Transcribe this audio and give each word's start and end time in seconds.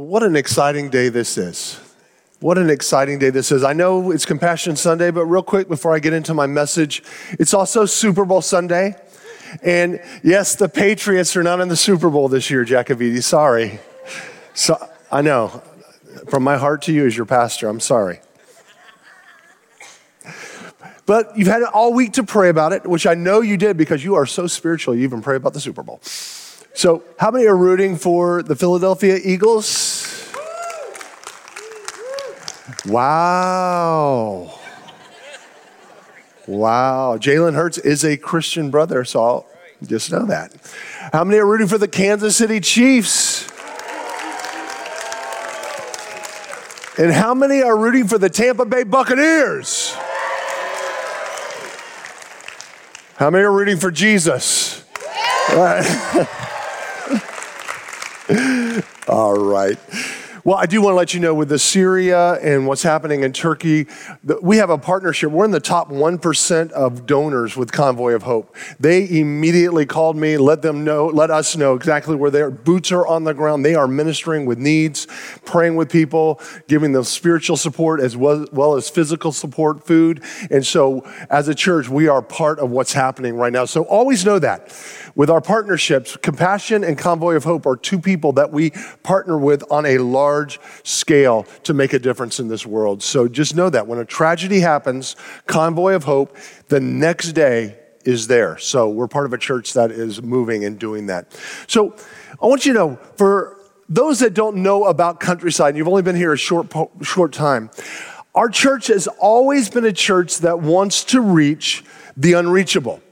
What 0.00 0.22
an 0.22 0.34
exciting 0.34 0.88
day 0.88 1.10
this 1.10 1.36
is. 1.36 1.78
What 2.38 2.56
an 2.56 2.70
exciting 2.70 3.18
day 3.18 3.28
this 3.28 3.52
is. 3.52 3.62
I 3.62 3.74
know 3.74 4.12
it's 4.12 4.24
Compassion 4.24 4.74
Sunday, 4.76 5.10
but 5.10 5.26
real 5.26 5.42
quick 5.42 5.68
before 5.68 5.94
I 5.94 5.98
get 5.98 6.14
into 6.14 6.32
my 6.32 6.46
message, 6.46 7.02
it's 7.32 7.52
also 7.52 7.84
Super 7.84 8.24
Bowl 8.24 8.40
Sunday. 8.40 8.96
And 9.62 10.00
yes, 10.24 10.54
the 10.54 10.70
Patriots 10.70 11.36
are 11.36 11.42
not 11.42 11.60
in 11.60 11.68
the 11.68 11.76
Super 11.76 12.08
Bowl 12.08 12.28
this 12.30 12.48
year, 12.48 12.64
Jacobiti. 12.64 13.22
Sorry. 13.22 13.78
So, 14.54 14.78
I 15.12 15.20
know. 15.20 15.62
From 16.30 16.44
my 16.44 16.56
heart 16.56 16.80
to 16.82 16.94
you 16.94 17.04
as 17.04 17.14
your 17.14 17.26
pastor, 17.26 17.68
I'm 17.68 17.78
sorry. 17.78 18.20
But 21.04 21.36
you've 21.36 21.46
had 21.46 21.62
all 21.62 21.92
week 21.92 22.14
to 22.14 22.22
pray 22.22 22.48
about 22.48 22.72
it, 22.72 22.86
which 22.86 23.06
I 23.06 23.12
know 23.12 23.42
you 23.42 23.58
did 23.58 23.76
because 23.76 24.02
you 24.02 24.14
are 24.14 24.24
so 24.24 24.46
spiritual, 24.46 24.94
you 24.94 25.02
even 25.02 25.20
pray 25.20 25.36
about 25.36 25.52
the 25.52 25.60
Super 25.60 25.82
Bowl. 25.82 26.00
So, 26.72 27.02
how 27.18 27.30
many 27.30 27.46
are 27.46 27.56
rooting 27.56 27.96
for 27.96 28.42
the 28.42 28.56
Philadelphia 28.56 29.18
Eagles? 29.22 29.89
Wow. 32.90 34.58
Wow. 36.48 37.18
Jalen 37.18 37.54
Hurts 37.54 37.78
is 37.78 38.04
a 38.04 38.16
Christian 38.16 38.70
brother, 38.70 39.04
so 39.04 39.22
I'll 39.22 39.46
just 39.86 40.10
know 40.10 40.26
that. 40.26 40.52
How 41.12 41.22
many 41.22 41.38
are 41.38 41.46
rooting 41.46 41.68
for 41.68 41.78
the 41.78 41.86
Kansas 41.86 42.36
City 42.36 42.58
Chiefs? 42.58 43.48
And 46.98 47.12
how 47.12 47.32
many 47.32 47.62
are 47.62 47.76
rooting 47.76 48.08
for 48.08 48.18
the 48.18 48.28
Tampa 48.28 48.64
Bay 48.64 48.82
Buccaneers? 48.82 49.94
How 53.16 53.30
many 53.30 53.44
are 53.44 53.52
rooting 53.52 53.76
for 53.76 53.92
Jesus? 53.92 54.84
All 59.08 59.38
right. 59.38 59.78
Well, 60.42 60.56
I 60.56 60.64
do 60.64 60.80
want 60.80 60.92
to 60.92 60.96
let 60.96 61.12
you 61.12 61.20
know 61.20 61.34
with 61.34 61.50
the 61.50 61.58
Syria 61.58 62.34
and 62.40 62.66
what's 62.66 62.82
happening 62.82 63.24
in 63.24 63.32
Turkey, 63.34 63.86
we 64.40 64.56
have 64.56 64.70
a 64.70 64.78
partnership. 64.78 65.30
We're 65.30 65.44
in 65.44 65.50
the 65.50 65.60
top 65.60 65.90
1% 65.90 66.70
of 66.70 67.04
donors 67.04 67.58
with 67.58 67.72
Convoy 67.72 68.14
of 68.14 68.22
Hope. 68.22 68.56
They 68.78 69.06
immediately 69.20 69.84
called 69.84 70.16
me, 70.16 70.38
let 70.38 70.62
them 70.62 70.82
know, 70.82 71.08
let 71.08 71.30
us 71.30 71.56
know 71.56 71.74
exactly 71.74 72.16
where 72.16 72.30
their 72.30 72.50
boots 72.50 72.90
are 72.90 73.06
on 73.06 73.24
the 73.24 73.34
ground. 73.34 73.66
They 73.66 73.74
are 73.74 73.86
ministering 73.86 74.46
with 74.46 74.56
needs, 74.56 75.06
praying 75.44 75.76
with 75.76 75.90
people, 75.90 76.40
giving 76.68 76.92
them 76.92 77.04
spiritual 77.04 77.58
support 77.58 78.00
as 78.00 78.16
well, 78.16 78.46
well 78.50 78.76
as 78.76 78.88
physical 78.88 79.32
support, 79.32 79.86
food. 79.86 80.22
And 80.50 80.64
so 80.64 81.02
as 81.28 81.48
a 81.48 81.54
church, 81.54 81.90
we 81.90 82.08
are 82.08 82.22
part 82.22 82.60
of 82.60 82.70
what's 82.70 82.94
happening 82.94 83.34
right 83.34 83.52
now. 83.52 83.66
So 83.66 83.82
always 83.82 84.24
know 84.24 84.38
that. 84.38 84.74
With 85.16 85.28
our 85.28 85.40
partnerships, 85.40 86.16
Compassion 86.16 86.84
and 86.84 86.96
Convoy 86.96 87.34
of 87.34 87.44
Hope 87.44 87.66
are 87.66 87.76
two 87.76 87.98
people 87.98 88.32
that 88.34 88.52
we 88.52 88.70
partner 89.02 89.36
with 89.36 89.64
on 89.70 89.84
a 89.84 89.98
large 89.98 90.29
scale 90.82 91.46
to 91.64 91.74
make 91.74 91.92
a 91.92 91.98
difference 91.98 92.40
in 92.40 92.48
this 92.48 92.66
world. 92.66 93.02
So 93.02 93.28
just 93.28 93.54
know 93.54 93.70
that 93.70 93.86
when 93.86 93.98
a 93.98 94.04
tragedy 94.04 94.60
happens, 94.60 95.16
Convoy 95.46 95.94
of 95.94 96.04
Hope, 96.04 96.36
the 96.68 96.80
next 96.80 97.32
day 97.32 97.76
is 98.04 98.26
there. 98.26 98.58
So 98.58 98.88
we're 98.88 99.08
part 99.08 99.26
of 99.26 99.32
a 99.32 99.38
church 99.38 99.74
that 99.74 99.90
is 99.90 100.22
moving 100.22 100.64
and 100.64 100.78
doing 100.78 101.06
that. 101.06 101.38
So 101.66 101.94
I 102.42 102.46
want 102.46 102.64
you 102.64 102.72
to 102.72 102.78
know 102.78 102.96
for 103.16 103.58
those 103.88 104.20
that 104.20 104.34
don't 104.34 104.58
know 104.58 104.84
about 104.84 105.20
Countryside, 105.20 105.70
and 105.70 105.78
you've 105.78 105.88
only 105.88 106.02
been 106.02 106.16
here 106.16 106.32
a 106.32 106.38
short, 106.38 106.72
short 107.02 107.32
time, 107.32 107.70
our 108.34 108.48
church 108.48 108.86
has 108.86 109.08
always 109.08 109.68
been 109.68 109.84
a 109.84 109.92
church 109.92 110.38
that 110.38 110.60
wants 110.60 111.04
to 111.04 111.20
reach 111.20 111.84
the 112.16 112.34
unreachable, 112.34 113.02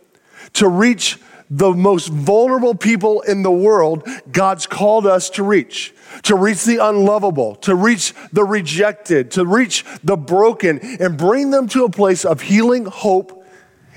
to 0.55 0.69
reach 0.69 1.19
the 1.51 1.73
most 1.73 2.09
vulnerable 2.09 2.75
people 2.75 3.21
in 3.23 3.43
the 3.43 3.51
world, 3.51 4.07
God's 4.31 4.67
called 4.67 5.07
us 5.07 5.31
to 5.31 5.43
reach. 5.43 5.95
To 6.25 6.37
reach 6.37 6.65
the 6.65 6.79
unlovable, 6.79 7.57
to 7.57 7.75
reach 7.75 8.15
the 8.33 8.45
rejected, 8.45 9.31
to 9.33 9.45
reach 9.45 9.85
the 10.03 10.17
broken, 10.17 10.79
and 10.99 11.19
bring 11.19 11.51
them 11.51 11.69
to 11.69 11.85
a 11.85 11.91
place 11.91 12.25
of 12.25 12.41
healing, 12.41 12.87
hope, 12.87 13.45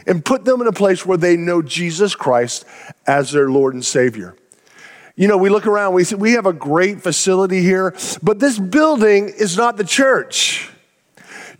and 0.06 0.24
put 0.24 0.44
them 0.44 0.61
in 0.61 0.67
a 0.67 0.73
place 0.73 1.06
where 1.06 1.17
they 1.17 1.38
know 1.38 1.61
Jesus 1.61 2.16
Christ 2.16 2.66
as 3.08 3.32
their 3.32 3.50
Lord 3.50 3.73
and 3.73 3.86
Savior. 3.86 4.36
You 5.16 5.28
know, 5.28 5.38
we 5.38 5.50
look 5.50 5.67
around, 5.67 5.94
we 5.94 6.06
we 6.17 6.34
have 6.34 6.45
a 6.45 6.54
great 6.54 7.02
facility 7.02 7.61
here, 7.61 7.95
but 8.23 8.40
this 8.40 8.58
building 8.58 9.30
is 9.30 9.56
not 9.58 9.78
the 9.78 9.84
church. 9.84 10.70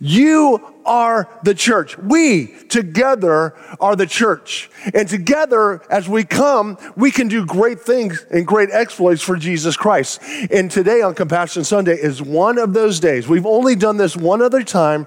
You 0.04 0.74
are 0.84 1.28
the 1.44 1.54
church. 1.54 1.96
We 1.96 2.48
together 2.68 3.54
are 3.78 3.94
the 3.94 4.08
church. 4.08 4.68
And 4.92 5.08
together, 5.08 5.80
as 5.88 6.08
we 6.08 6.24
come, 6.24 6.76
we 6.96 7.12
can 7.12 7.28
do 7.28 7.46
great 7.46 7.78
things 7.78 8.26
and 8.28 8.44
great 8.44 8.70
exploits 8.72 9.22
for 9.22 9.36
Jesus 9.36 9.76
Christ. 9.76 10.20
And 10.50 10.68
today 10.68 11.02
on 11.02 11.14
Compassion 11.14 11.62
Sunday 11.62 11.94
is 11.94 12.20
one 12.20 12.58
of 12.58 12.72
those 12.72 12.98
days. 12.98 13.28
We've 13.28 13.46
only 13.46 13.76
done 13.76 13.96
this 13.96 14.16
one 14.16 14.42
other 14.42 14.64
time 14.64 15.06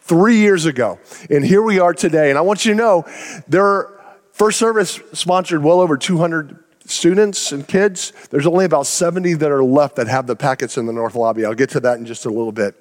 three 0.00 0.38
years 0.38 0.66
ago. 0.66 0.98
And 1.30 1.44
here 1.44 1.62
we 1.62 1.78
are 1.78 1.94
today. 1.94 2.28
And 2.28 2.36
I 2.36 2.40
want 2.40 2.64
you 2.64 2.72
to 2.72 2.76
know, 2.76 3.04
their 3.46 3.90
first 4.32 4.58
service 4.58 4.98
sponsored 5.12 5.62
well 5.62 5.78
over 5.78 5.96
200 5.96 6.58
students 6.84 7.52
and 7.52 7.68
kids. 7.68 8.12
There's 8.30 8.48
only 8.48 8.64
about 8.64 8.88
70 8.88 9.34
that 9.34 9.52
are 9.52 9.62
left 9.62 9.94
that 9.96 10.08
have 10.08 10.26
the 10.26 10.34
packets 10.34 10.76
in 10.76 10.86
the 10.86 10.92
north 10.92 11.14
lobby. 11.14 11.44
I'll 11.44 11.54
get 11.54 11.70
to 11.70 11.80
that 11.80 11.98
in 11.98 12.06
just 12.06 12.26
a 12.26 12.30
little 12.30 12.50
bit. 12.50 12.74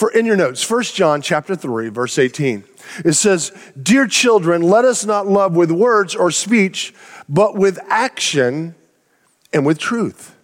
For 0.00 0.10
in 0.10 0.24
your 0.24 0.34
notes, 0.34 0.68
1 0.68 0.82
John 0.84 1.20
chapter 1.20 1.54
3, 1.54 1.90
verse 1.90 2.18
18. 2.18 2.64
It 3.04 3.12
says, 3.12 3.52
Dear 3.82 4.06
children, 4.06 4.62
let 4.62 4.86
us 4.86 5.04
not 5.04 5.26
love 5.26 5.54
with 5.54 5.70
words 5.70 6.14
or 6.14 6.30
speech, 6.30 6.94
but 7.28 7.54
with 7.54 7.78
action 7.86 8.74
and 9.52 9.66
with 9.66 9.78
truth. 9.78 10.34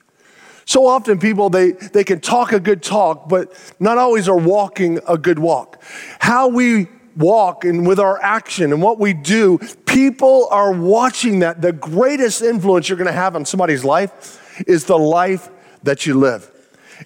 So 0.66 0.86
often 0.86 1.18
people 1.18 1.48
they, 1.48 1.70
they 1.72 2.04
can 2.04 2.20
talk 2.20 2.52
a 2.52 2.60
good 2.60 2.82
talk, 2.82 3.30
but 3.30 3.50
not 3.80 3.96
always 3.96 4.28
are 4.28 4.36
walking 4.36 5.00
a 5.08 5.16
good 5.16 5.38
walk. 5.38 5.82
How 6.18 6.48
we 6.48 6.88
walk 7.16 7.64
and 7.64 7.86
with 7.86 7.98
our 7.98 8.20
action 8.20 8.74
and 8.74 8.82
what 8.82 8.98
we 8.98 9.14
do, 9.14 9.56
people 9.86 10.48
are 10.50 10.72
watching 10.72 11.38
that. 11.38 11.62
The 11.62 11.72
greatest 11.72 12.42
influence 12.42 12.90
you're 12.90 12.98
gonna 12.98 13.10
have 13.10 13.34
on 13.34 13.46
somebody's 13.46 13.86
life 13.86 14.62
is 14.66 14.84
the 14.84 14.98
life 14.98 15.48
that 15.82 16.04
you 16.04 16.12
live. 16.12 16.50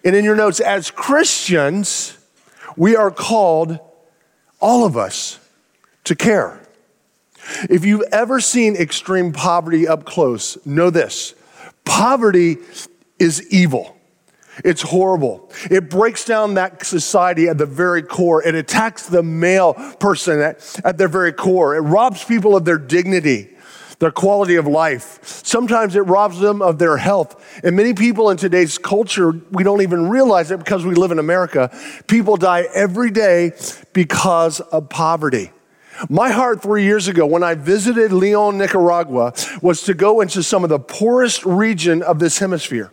And 0.04 0.16
in 0.16 0.24
your 0.24 0.34
notes, 0.34 0.58
as 0.58 0.90
Christians, 0.90 2.16
we 2.76 2.96
are 2.96 3.10
called, 3.10 3.78
all 4.60 4.84
of 4.84 4.96
us, 4.96 5.38
to 6.04 6.14
care. 6.14 6.60
If 7.68 7.84
you've 7.84 8.04
ever 8.12 8.40
seen 8.40 8.76
extreme 8.76 9.32
poverty 9.32 9.88
up 9.88 10.04
close, 10.04 10.64
know 10.66 10.90
this 10.90 11.34
poverty 11.84 12.58
is 13.18 13.46
evil. 13.50 13.96
It's 14.64 14.82
horrible. 14.82 15.50
It 15.70 15.88
breaks 15.88 16.24
down 16.24 16.54
that 16.54 16.84
society 16.84 17.48
at 17.48 17.56
the 17.56 17.66
very 17.66 18.02
core. 18.02 18.42
It 18.42 18.54
attacks 18.54 19.06
the 19.06 19.22
male 19.22 19.74
person 19.98 20.40
at, 20.40 20.80
at 20.84 20.98
their 20.98 21.08
very 21.08 21.32
core. 21.32 21.76
It 21.76 21.80
robs 21.80 22.24
people 22.24 22.56
of 22.56 22.64
their 22.64 22.78
dignity 22.78 23.56
their 24.00 24.10
quality 24.10 24.56
of 24.56 24.66
life. 24.66 25.22
Sometimes 25.22 25.94
it 25.94 26.00
robs 26.00 26.40
them 26.40 26.62
of 26.62 26.78
their 26.78 26.96
health. 26.96 27.60
And 27.62 27.76
many 27.76 27.94
people 27.94 28.30
in 28.30 28.38
today's 28.38 28.78
culture, 28.78 29.30
we 29.50 29.62
don't 29.62 29.82
even 29.82 30.08
realize 30.08 30.50
it 30.50 30.58
because 30.58 30.84
we 30.84 30.94
live 30.94 31.12
in 31.12 31.18
America. 31.18 31.70
People 32.06 32.36
die 32.36 32.66
every 32.74 33.10
day 33.10 33.52
because 33.92 34.60
of 34.60 34.88
poverty. 34.88 35.52
My 36.08 36.30
heart 36.30 36.62
three 36.62 36.84
years 36.84 37.08
ago 37.08 37.26
when 37.26 37.42
I 37.42 37.54
visited 37.54 38.10
Leon, 38.10 38.56
Nicaragua, 38.56 39.34
was 39.60 39.82
to 39.82 39.92
go 39.92 40.22
into 40.22 40.42
some 40.42 40.64
of 40.64 40.70
the 40.70 40.78
poorest 40.78 41.44
region 41.44 42.02
of 42.02 42.18
this 42.18 42.38
hemisphere. 42.38 42.90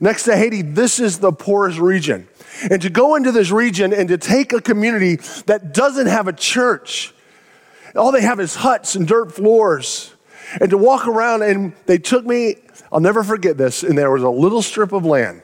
Next 0.00 0.24
to 0.24 0.36
Haiti, 0.36 0.62
this 0.62 0.98
is 0.98 1.18
the 1.18 1.32
poorest 1.32 1.78
region. 1.78 2.26
And 2.70 2.80
to 2.80 2.88
go 2.88 3.16
into 3.16 3.32
this 3.32 3.50
region 3.50 3.92
and 3.92 4.08
to 4.08 4.16
take 4.16 4.54
a 4.54 4.62
community 4.62 5.16
that 5.44 5.74
doesn't 5.74 6.06
have 6.06 6.26
a 6.26 6.32
church, 6.32 7.12
all 7.94 8.12
they 8.12 8.22
have 8.22 8.40
is 8.40 8.54
huts 8.54 8.94
and 8.94 9.06
dirt 9.06 9.32
floors 9.32 10.14
and 10.60 10.70
to 10.70 10.78
walk 10.78 11.06
around. 11.06 11.42
And 11.42 11.74
they 11.86 11.98
took 11.98 12.24
me, 12.24 12.56
I'll 12.92 13.00
never 13.00 13.22
forget 13.22 13.56
this, 13.56 13.82
and 13.82 13.96
there 13.96 14.10
was 14.10 14.22
a 14.22 14.30
little 14.30 14.62
strip 14.62 14.92
of 14.92 15.04
land. 15.04 15.42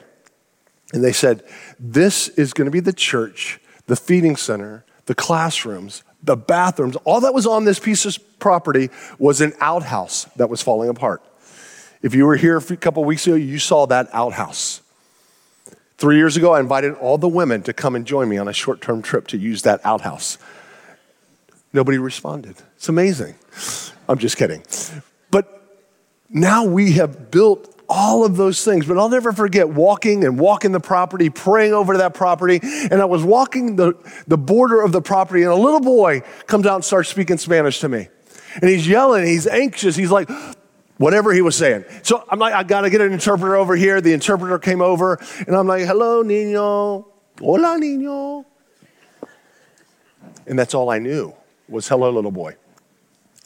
And 0.93 1.03
they 1.03 1.11
said, 1.11 1.43
This 1.79 2.29
is 2.29 2.53
going 2.53 2.65
to 2.65 2.71
be 2.71 2.79
the 2.79 2.93
church, 2.93 3.59
the 3.87 3.95
feeding 3.95 4.35
center, 4.35 4.85
the 5.05 5.15
classrooms, 5.15 6.03
the 6.23 6.35
bathrooms. 6.35 6.95
All 7.03 7.21
that 7.21 7.33
was 7.33 7.45
on 7.45 7.65
this 7.65 7.79
piece 7.79 8.05
of 8.05 8.17
property 8.39 8.89
was 9.19 9.41
an 9.41 9.53
outhouse 9.59 10.25
that 10.35 10.49
was 10.49 10.61
falling 10.61 10.89
apart. 10.89 11.23
If 12.01 12.13
you 12.13 12.25
were 12.25 12.35
here 12.35 12.57
a 12.57 12.77
couple 12.77 13.03
weeks 13.03 13.25
ago, 13.25 13.35
you 13.35 13.59
saw 13.59 13.87
that 13.87 14.09
outhouse. 14.13 14.81
Three 15.97 16.17
years 16.17 16.35
ago, 16.35 16.53
I 16.53 16.59
invited 16.59 16.93
all 16.95 17.17
the 17.17 17.27
women 17.27 17.63
to 17.63 17.73
come 17.73 17.95
and 17.95 18.05
join 18.05 18.27
me 18.27 18.37
on 18.37 18.47
a 18.47 18.53
short 18.53 18.81
term 18.81 19.01
trip 19.01 19.27
to 19.27 19.37
use 19.37 19.61
that 19.61 19.83
outhouse. 19.85 20.37
Nobody 21.71 21.97
responded. 21.97 22.57
It's 22.75 22.89
amazing. 22.89 23.35
I'm 24.07 24.17
just 24.17 24.37
kidding. 24.37 24.63
But 25.31 25.79
now 26.29 26.65
we 26.65 26.93
have 26.93 27.31
built 27.31 27.75
all 27.87 28.25
of 28.25 28.37
those 28.37 28.63
things. 28.63 28.85
But 28.85 28.97
I'll 28.97 29.09
never 29.09 29.31
forget 29.31 29.69
walking 29.69 30.23
and 30.23 30.39
walking 30.39 30.71
the 30.71 30.79
property, 30.79 31.29
praying 31.29 31.73
over 31.73 31.97
that 31.97 32.13
property. 32.13 32.59
And 32.63 33.01
I 33.01 33.05
was 33.05 33.23
walking 33.23 33.75
the, 33.75 33.93
the 34.27 34.37
border 34.37 34.81
of 34.81 34.91
the 34.91 35.01
property, 35.01 35.43
and 35.43 35.51
a 35.51 35.55
little 35.55 35.79
boy 35.79 36.21
comes 36.47 36.65
out 36.65 36.75
and 36.75 36.85
starts 36.85 37.09
speaking 37.09 37.37
Spanish 37.37 37.79
to 37.81 37.89
me. 37.89 38.07
And 38.61 38.69
he's 38.69 38.87
yelling, 38.87 39.25
he's 39.25 39.47
anxious. 39.47 39.95
He's 39.95 40.11
like, 40.11 40.29
whatever 40.97 41.33
he 41.33 41.41
was 41.41 41.55
saying. 41.55 41.85
So 42.03 42.23
I'm 42.29 42.39
like, 42.39 42.53
I 42.53 42.63
got 42.63 42.81
to 42.81 42.89
get 42.89 43.01
an 43.01 43.11
interpreter 43.11 43.55
over 43.55 43.75
here. 43.75 44.01
The 44.01 44.13
interpreter 44.13 44.59
came 44.59 44.81
over, 44.81 45.19
and 45.45 45.55
I'm 45.55 45.67
like, 45.67 45.85
hello, 45.85 46.23
niño. 46.23 47.05
Hola, 47.39 47.77
niño. 47.79 48.45
And 50.47 50.57
that's 50.57 50.73
all 50.73 50.89
I 50.89 50.99
knew 50.99 51.33
was 51.67 51.87
hello, 51.87 52.11
little 52.11 52.31
boy. 52.31 52.55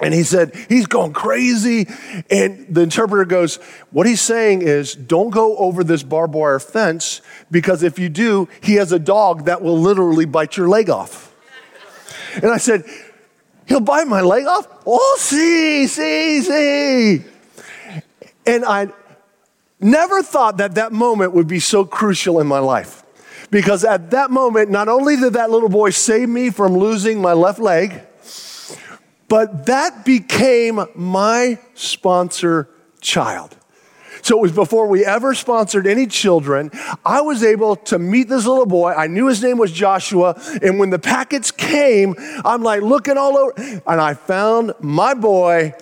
And 0.01 0.13
he 0.13 0.23
said, 0.23 0.55
he's 0.69 0.85
going 0.85 1.11
crazy. 1.11 1.87
And 2.29 2.65
the 2.73 2.81
interpreter 2.81 3.25
goes, 3.25 3.57
what 3.91 4.07
he's 4.07 4.21
saying 4.21 4.61
is, 4.61 4.95
don't 4.95 5.29
go 5.29 5.57
over 5.57 5.83
this 5.83 6.03
barbed 6.03 6.33
wire 6.33 6.59
fence 6.59 7.21
because 7.51 7.83
if 7.83 7.99
you 7.99 8.07
do, 8.07 8.47
he 8.61 8.75
has 8.75 8.93
a 8.93 8.99
dog 8.99 9.45
that 9.45 9.61
will 9.61 9.77
literally 9.77 10.25
bite 10.25 10.55
your 10.55 10.69
leg 10.69 10.89
off. 10.89 11.35
And 12.35 12.45
I 12.45 12.57
said, 12.57 12.85
he'll 13.67 13.81
bite 13.81 14.07
my 14.07 14.21
leg 14.21 14.45
off? 14.45 14.67
Oh, 14.85 15.17
see, 15.19 15.87
see, 15.87 16.41
see. 16.41 17.25
And 18.45 18.63
I 18.63 18.87
never 19.81 20.23
thought 20.23 20.57
that 20.57 20.75
that 20.75 20.93
moment 20.93 21.33
would 21.33 21.47
be 21.47 21.59
so 21.59 21.83
crucial 21.83 22.39
in 22.39 22.47
my 22.47 22.59
life. 22.59 23.03
Because 23.51 23.83
at 23.83 24.11
that 24.11 24.31
moment, 24.31 24.69
not 24.69 24.87
only 24.87 25.17
did 25.17 25.33
that 25.33 25.49
little 25.49 25.69
boy 25.69 25.89
save 25.89 26.29
me 26.29 26.51
from 26.51 26.77
losing 26.77 27.19
my 27.19 27.33
left 27.33 27.59
leg, 27.59 28.05
but 29.29 29.67
that 29.67 30.03
became 30.03 30.85
my 30.95 31.59
sponsor 31.75 32.67
child. 32.99 33.55
So 34.21 34.37
it 34.37 34.41
was 34.41 34.51
before 34.51 34.87
we 34.87 35.05
ever 35.05 35.33
sponsored 35.33 35.87
any 35.87 36.07
children. 36.07 36.71
I 37.05 37.21
was 37.21 37.43
able 37.43 37.77
to 37.77 37.97
meet 37.97 38.27
this 38.27 38.45
little 38.45 38.65
boy. 38.65 38.91
I 38.91 39.07
knew 39.07 39.27
his 39.27 39.41
name 39.41 39.57
was 39.57 39.71
Joshua. 39.71 40.39
And 40.61 40.77
when 40.77 40.89
the 40.89 40.99
packets 40.99 41.51
came, 41.51 42.15
I'm 42.43 42.61
like 42.61 42.81
looking 42.81 43.17
all 43.17 43.37
over. 43.37 43.53
And 43.57 44.01
I 44.01 44.15
found 44.15 44.73
my 44.81 45.13
boy, 45.13 45.73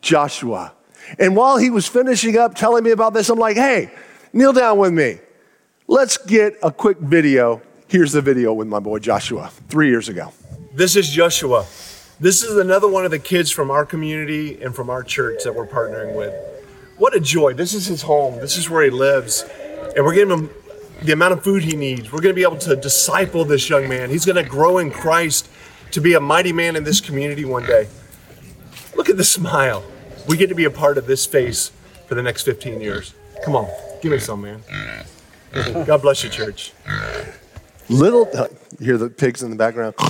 Joshua. 0.00 0.72
And 1.18 1.36
while 1.36 1.58
he 1.58 1.70
was 1.70 1.86
finishing 1.86 2.36
up 2.36 2.54
telling 2.56 2.82
me 2.82 2.90
about 2.90 3.14
this, 3.14 3.28
I'm 3.28 3.38
like, 3.38 3.56
hey, 3.56 3.90
kneel 4.32 4.52
down 4.52 4.78
with 4.78 4.92
me. 4.92 5.18
Let's 5.86 6.16
get 6.16 6.56
a 6.62 6.72
quick 6.72 6.98
video. 6.98 7.62
Here's 7.86 8.10
the 8.10 8.20
video 8.20 8.52
with 8.52 8.66
my 8.66 8.80
boy 8.80 8.98
Joshua 8.98 9.52
three 9.68 9.88
years 9.88 10.08
ago. 10.08 10.32
This 10.74 10.96
is 10.96 11.08
Joshua. 11.08 11.64
This 12.18 12.42
is 12.42 12.56
another 12.56 12.88
one 12.88 13.04
of 13.04 13.10
the 13.10 13.18
kids 13.18 13.50
from 13.50 13.70
our 13.70 13.84
community 13.84 14.62
and 14.62 14.74
from 14.74 14.88
our 14.88 15.02
church 15.02 15.44
that 15.44 15.54
we're 15.54 15.66
partnering 15.66 16.16
with. 16.16 16.34
What 16.96 17.14
a 17.14 17.20
joy. 17.20 17.52
This 17.52 17.74
is 17.74 17.84
his 17.86 18.00
home. 18.00 18.36
This 18.40 18.56
is 18.56 18.70
where 18.70 18.82
he 18.82 18.88
lives. 18.88 19.44
And 19.94 20.02
we're 20.02 20.14
giving 20.14 20.34
him 20.34 20.50
the 21.02 21.12
amount 21.12 21.34
of 21.34 21.44
food 21.44 21.62
he 21.62 21.76
needs. 21.76 22.10
We're 22.10 22.22
going 22.22 22.34
to 22.34 22.36
be 22.36 22.42
able 22.42 22.56
to 22.58 22.74
disciple 22.74 23.44
this 23.44 23.68
young 23.68 23.86
man. 23.86 24.08
He's 24.08 24.24
going 24.24 24.42
to 24.42 24.48
grow 24.48 24.78
in 24.78 24.90
Christ 24.90 25.50
to 25.90 26.00
be 26.00 26.14
a 26.14 26.20
mighty 26.20 26.54
man 26.54 26.74
in 26.74 26.84
this 26.84 27.02
community 27.02 27.44
one 27.44 27.66
day. 27.66 27.86
Look 28.94 29.10
at 29.10 29.18
the 29.18 29.24
smile. 29.24 29.84
We 30.26 30.38
get 30.38 30.48
to 30.48 30.54
be 30.54 30.64
a 30.64 30.70
part 30.70 30.96
of 30.96 31.06
this 31.06 31.26
face 31.26 31.70
for 32.06 32.14
the 32.14 32.22
next 32.22 32.44
15 32.44 32.80
years. 32.80 33.12
Come 33.44 33.56
on, 33.56 33.68
give 34.00 34.10
me 34.10 34.18
some, 34.18 34.40
man. 34.40 34.62
God 35.84 36.00
bless 36.00 36.24
you, 36.24 36.30
church. 36.30 36.72
Little, 37.90 38.26
uh, 38.34 38.48
you 38.78 38.86
hear 38.86 38.98
the 38.98 39.10
pigs 39.10 39.42
in 39.42 39.50
the 39.50 39.56
background. 39.56 39.94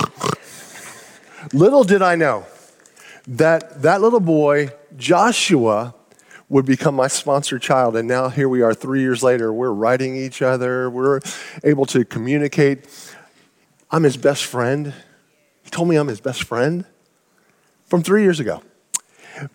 Little 1.53 1.83
did 1.83 2.01
I 2.01 2.15
know 2.15 2.45
that 3.27 3.81
that 3.81 4.01
little 4.01 4.19
boy, 4.19 4.69
Joshua, 4.95 5.93
would 6.49 6.65
become 6.65 6.95
my 6.95 7.07
sponsor 7.07 7.59
child. 7.59 7.95
And 7.95 8.07
now 8.07 8.29
here 8.29 8.47
we 8.47 8.61
are 8.61 8.73
three 8.73 9.01
years 9.01 9.21
later. 9.21 9.51
We're 9.51 9.71
writing 9.71 10.15
each 10.15 10.41
other, 10.41 10.89
we're 10.89 11.19
able 11.63 11.85
to 11.87 12.05
communicate. 12.05 12.87
I'm 13.91 14.03
his 14.03 14.17
best 14.17 14.45
friend. 14.45 14.93
He 15.63 15.69
told 15.69 15.89
me 15.89 15.97
I'm 15.97 16.07
his 16.07 16.21
best 16.21 16.43
friend 16.43 16.85
from 17.85 18.01
three 18.03 18.23
years 18.23 18.39
ago. 18.39 18.63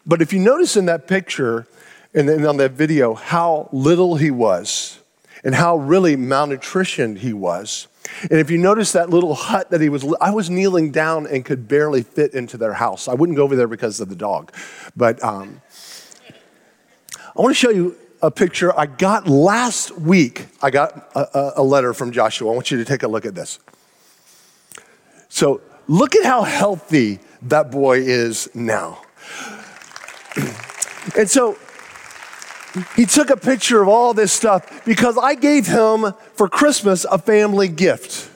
But 0.07 0.23
if 0.23 0.33
you 0.33 0.39
notice 0.39 0.77
in 0.77 0.87
that 0.87 1.09
picture 1.09 1.67
and 2.15 2.29
on 2.47 2.59
that 2.59 2.73
video 2.73 3.15
how 3.15 3.69
little 3.73 4.17
he 4.17 4.31
was 4.31 5.01
and 5.43 5.55
how 5.55 5.77
really 5.77 6.17
malnutritioned 6.17 7.19
he 7.19 7.33
was, 7.33 7.89
and 8.23 8.39
if 8.39 8.51
you 8.51 8.59
notice 8.59 8.93
that 8.93 9.11
little 9.11 9.35
hut 9.35 9.71
that 9.71 9.81
he 9.81 9.89
was, 9.89 10.05
I 10.21 10.31
was 10.31 10.51
kneeling 10.51 10.91
down 10.91 11.27
and 11.27 11.45
could 11.45 11.69
barely 11.69 12.03
fit 12.03 12.35
into 12.35 12.57
their 12.57 12.75
house. 12.75 13.09
I 13.09 13.15
wouldn't 13.15 13.37
go 13.37 13.45
over 13.45 13.57
there 13.57 13.69
because 13.69 14.01
of 14.01 14.09
the 14.09 14.17
dog. 14.17 14.53
But 14.97 15.23
um, 15.25 15.61
I 17.35 17.41
want 17.41 17.51
to 17.51 17.59
show 17.59 17.71
you 17.71 17.97
a 18.21 18.31
picture 18.31 18.79
I 18.79 18.87
got 18.87 19.27
last 19.27 19.99
week. 19.99 20.47
I 20.63 20.71
got 20.71 21.11
a, 21.15 21.55
a 21.57 21.63
letter 21.63 21.93
from 21.93 22.13
Joshua. 22.13 22.51
I 22.51 22.55
want 22.55 22.71
you 22.71 22.79
to 22.79 22.85
take 22.85 23.03
a 23.03 23.09
look 23.09 23.27
at 23.27 23.35
this. 23.35 23.59
So, 25.29 25.61
look 25.89 26.15
at 26.15 26.25
how 26.25 26.43
healthy 26.43 27.19
that 27.43 27.71
boy 27.71 28.01
is 28.01 28.49
now. 28.55 29.03
and 31.17 31.29
so, 31.29 31.57
he 32.97 33.07
took 33.07 33.31
a 33.31 33.37
picture 33.37 33.83
of 33.83 33.89
all 33.89 34.15
this 34.15 34.33
stuff 34.33 34.85
because 34.85 35.19
I 35.19 35.35
gave 35.35 35.67
him 35.67 36.13
for 36.35 36.49
Christmas 36.49 37.05
a 37.05 37.19
family 37.19 37.69
gift. 37.69 38.31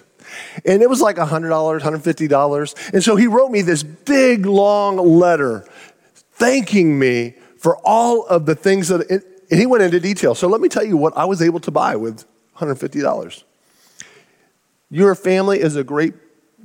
And 0.64 0.82
it 0.82 0.90
was 0.90 1.00
like 1.00 1.16
$100, 1.16 1.48
$150. 1.80 2.92
And 2.92 3.02
so 3.02 3.16
he 3.16 3.26
wrote 3.26 3.50
me 3.50 3.62
this 3.62 3.82
big, 3.82 4.46
long 4.46 4.96
letter 4.96 5.66
thanking 6.32 6.98
me 6.98 7.34
for 7.58 7.76
all 7.84 8.24
of 8.26 8.46
the 8.46 8.54
things 8.54 8.88
that, 8.88 9.10
it, 9.10 9.24
and 9.50 9.60
he 9.60 9.66
went 9.66 9.82
into 9.82 10.00
detail. 10.00 10.34
So 10.34 10.48
let 10.48 10.60
me 10.60 10.68
tell 10.68 10.84
you 10.84 10.96
what 10.96 11.16
I 11.16 11.24
was 11.24 11.40
able 11.40 11.60
to 11.60 11.70
buy 11.70 11.96
with 11.96 12.24
$150. 12.58 13.44
Your 14.90 15.14
family 15.14 15.60
is 15.60 15.76
a 15.76 15.84
great, 15.84 16.14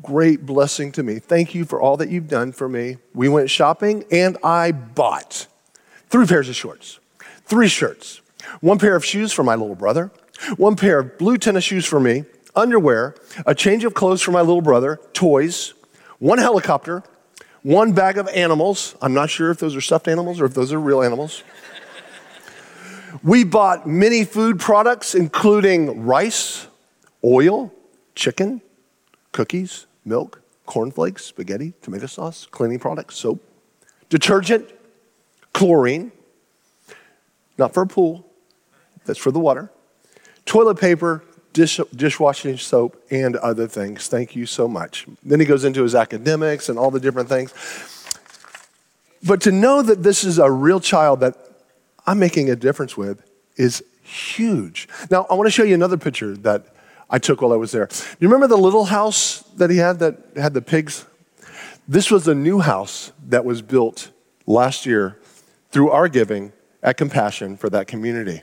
great 0.01 0.45
blessing 0.45 0.91
to 0.93 1.03
me. 1.03 1.19
Thank 1.19 1.55
you 1.55 1.65
for 1.65 1.81
all 1.81 1.97
that 1.97 2.09
you've 2.09 2.27
done 2.27 2.51
for 2.51 2.67
me. 2.67 2.97
We 3.13 3.29
went 3.29 3.49
shopping 3.49 4.05
and 4.11 4.37
I 4.43 4.71
bought 4.71 5.47
three 6.09 6.25
pairs 6.25 6.49
of 6.49 6.55
shorts 6.55 6.99
three 7.51 7.67
shirts, 7.67 8.21
one 8.61 8.79
pair 8.79 8.95
of 8.95 9.03
shoes 9.03 9.33
for 9.33 9.43
my 9.43 9.55
little 9.55 9.75
brother, 9.75 10.09
one 10.55 10.77
pair 10.77 10.99
of 10.99 11.17
blue 11.17 11.37
tennis 11.37 11.65
shoes 11.65 11.85
for 11.85 11.99
me, 11.99 12.23
underwear, 12.55 13.13
a 13.45 13.53
change 13.53 13.83
of 13.83 13.93
clothes 13.93 14.21
for 14.21 14.31
my 14.31 14.39
little 14.39 14.61
brother, 14.61 15.01
toys, 15.11 15.73
one 16.19 16.37
helicopter, 16.37 17.03
one 17.61 17.91
bag 17.91 18.17
of 18.17 18.29
animals. 18.29 18.95
I'm 19.01 19.13
not 19.13 19.29
sure 19.29 19.51
if 19.51 19.57
those 19.59 19.75
are 19.75 19.81
stuffed 19.81 20.07
animals 20.07 20.39
or 20.39 20.45
if 20.45 20.53
those 20.53 20.71
are 20.71 20.79
real 20.79 21.03
animals. 21.03 21.43
we 23.21 23.43
bought 23.43 23.85
many 23.85 24.23
food 24.23 24.57
products, 24.57 25.13
including 25.13 26.05
rice, 26.05 26.67
oil, 27.21 27.73
chicken, 28.15 28.61
cookies, 29.33 29.87
milk, 30.05 30.41
cornflakes, 30.65 31.25
spaghetti, 31.25 31.73
tomato 31.81 32.05
sauce, 32.05 32.47
cleaning 32.49 32.79
products, 32.79 33.17
soap, 33.17 33.43
detergent, 34.07 34.69
chlorine, 35.51 36.13
not 37.61 37.73
for 37.73 37.83
a 37.83 37.87
pool, 37.87 38.25
that's 39.05 39.19
for 39.19 39.31
the 39.31 39.39
water. 39.39 39.71
Toilet 40.45 40.79
paper, 40.79 41.23
dish, 41.53 41.79
dishwashing 41.95 42.57
soap, 42.57 43.01
and 43.11 43.35
other 43.37 43.67
things. 43.67 44.07
Thank 44.07 44.35
you 44.35 44.45
so 44.45 44.67
much. 44.67 45.05
Then 45.23 45.39
he 45.39 45.45
goes 45.45 45.63
into 45.63 45.83
his 45.83 45.95
academics 45.95 46.67
and 46.67 46.77
all 46.77 46.91
the 46.91 46.99
different 46.99 47.29
things. 47.29 47.53
But 49.23 49.41
to 49.41 49.51
know 49.51 49.81
that 49.83 50.01
this 50.01 50.23
is 50.23 50.39
a 50.39 50.51
real 50.51 50.79
child 50.79 51.19
that 51.19 51.35
I'm 52.07 52.17
making 52.17 52.49
a 52.49 52.55
difference 52.55 52.97
with 52.97 53.21
is 53.55 53.83
huge. 54.01 54.89
Now, 55.11 55.27
I 55.29 55.35
want 55.35 55.45
to 55.45 55.51
show 55.51 55.63
you 55.63 55.75
another 55.75 55.97
picture 55.97 56.35
that 56.37 56.65
I 57.09 57.19
took 57.19 57.41
while 57.41 57.53
I 57.53 57.57
was 57.57 57.71
there. 57.71 57.87
You 58.19 58.27
remember 58.27 58.47
the 58.47 58.57
little 58.57 58.85
house 58.85 59.43
that 59.57 59.69
he 59.69 59.77
had 59.77 59.99
that 59.99 60.15
had 60.35 60.55
the 60.55 60.61
pigs? 60.61 61.05
This 61.87 62.09
was 62.09 62.27
a 62.27 62.33
new 62.33 62.59
house 62.59 63.11
that 63.27 63.45
was 63.45 63.61
built 63.61 64.09
last 64.47 64.87
year 64.87 65.19
through 65.71 65.91
our 65.91 66.07
giving 66.07 66.53
at 66.83 66.97
Compassion 66.97 67.57
for 67.57 67.69
that 67.69 67.87
community. 67.87 68.41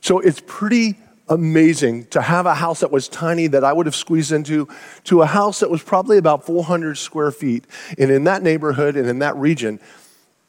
So 0.00 0.20
it's 0.20 0.42
pretty 0.46 0.96
amazing 1.28 2.06
to 2.06 2.20
have 2.20 2.46
a 2.46 2.54
house 2.54 2.80
that 2.80 2.90
was 2.90 3.08
tiny 3.08 3.46
that 3.46 3.64
I 3.64 3.72
would 3.72 3.86
have 3.86 3.94
squeezed 3.94 4.32
into 4.32 4.68
to 5.04 5.22
a 5.22 5.26
house 5.26 5.60
that 5.60 5.70
was 5.70 5.82
probably 5.82 6.18
about 6.18 6.44
400 6.44 6.96
square 6.98 7.30
feet. 7.30 7.66
And 7.98 8.10
in 8.10 8.24
that 8.24 8.42
neighborhood 8.42 8.96
and 8.96 9.08
in 9.08 9.20
that 9.20 9.36
region, 9.36 9.80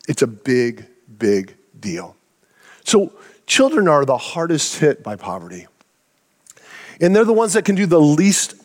it's 0.07 0.21
a 0.21 0.27
big, 0.27 0.85
big 1.17 1.55
deal. 1.79 2.15
So 2.83 3.13
children 3.47 3.87
are 3.87 4.05
the 4.05 4.17
hardest 4.17 4.79
hit 4.79 5.03
by 5.03 5.15
poverty. 5.15 5.67
And 7.01 7.15
they're 7.15 7.25
the 7.25 7.33
ones 7.33 7.53
that 7.53 7.65
can 7.65 7.75
do 7.75 7.85
the 7.85 7.99
least 7.99 8.55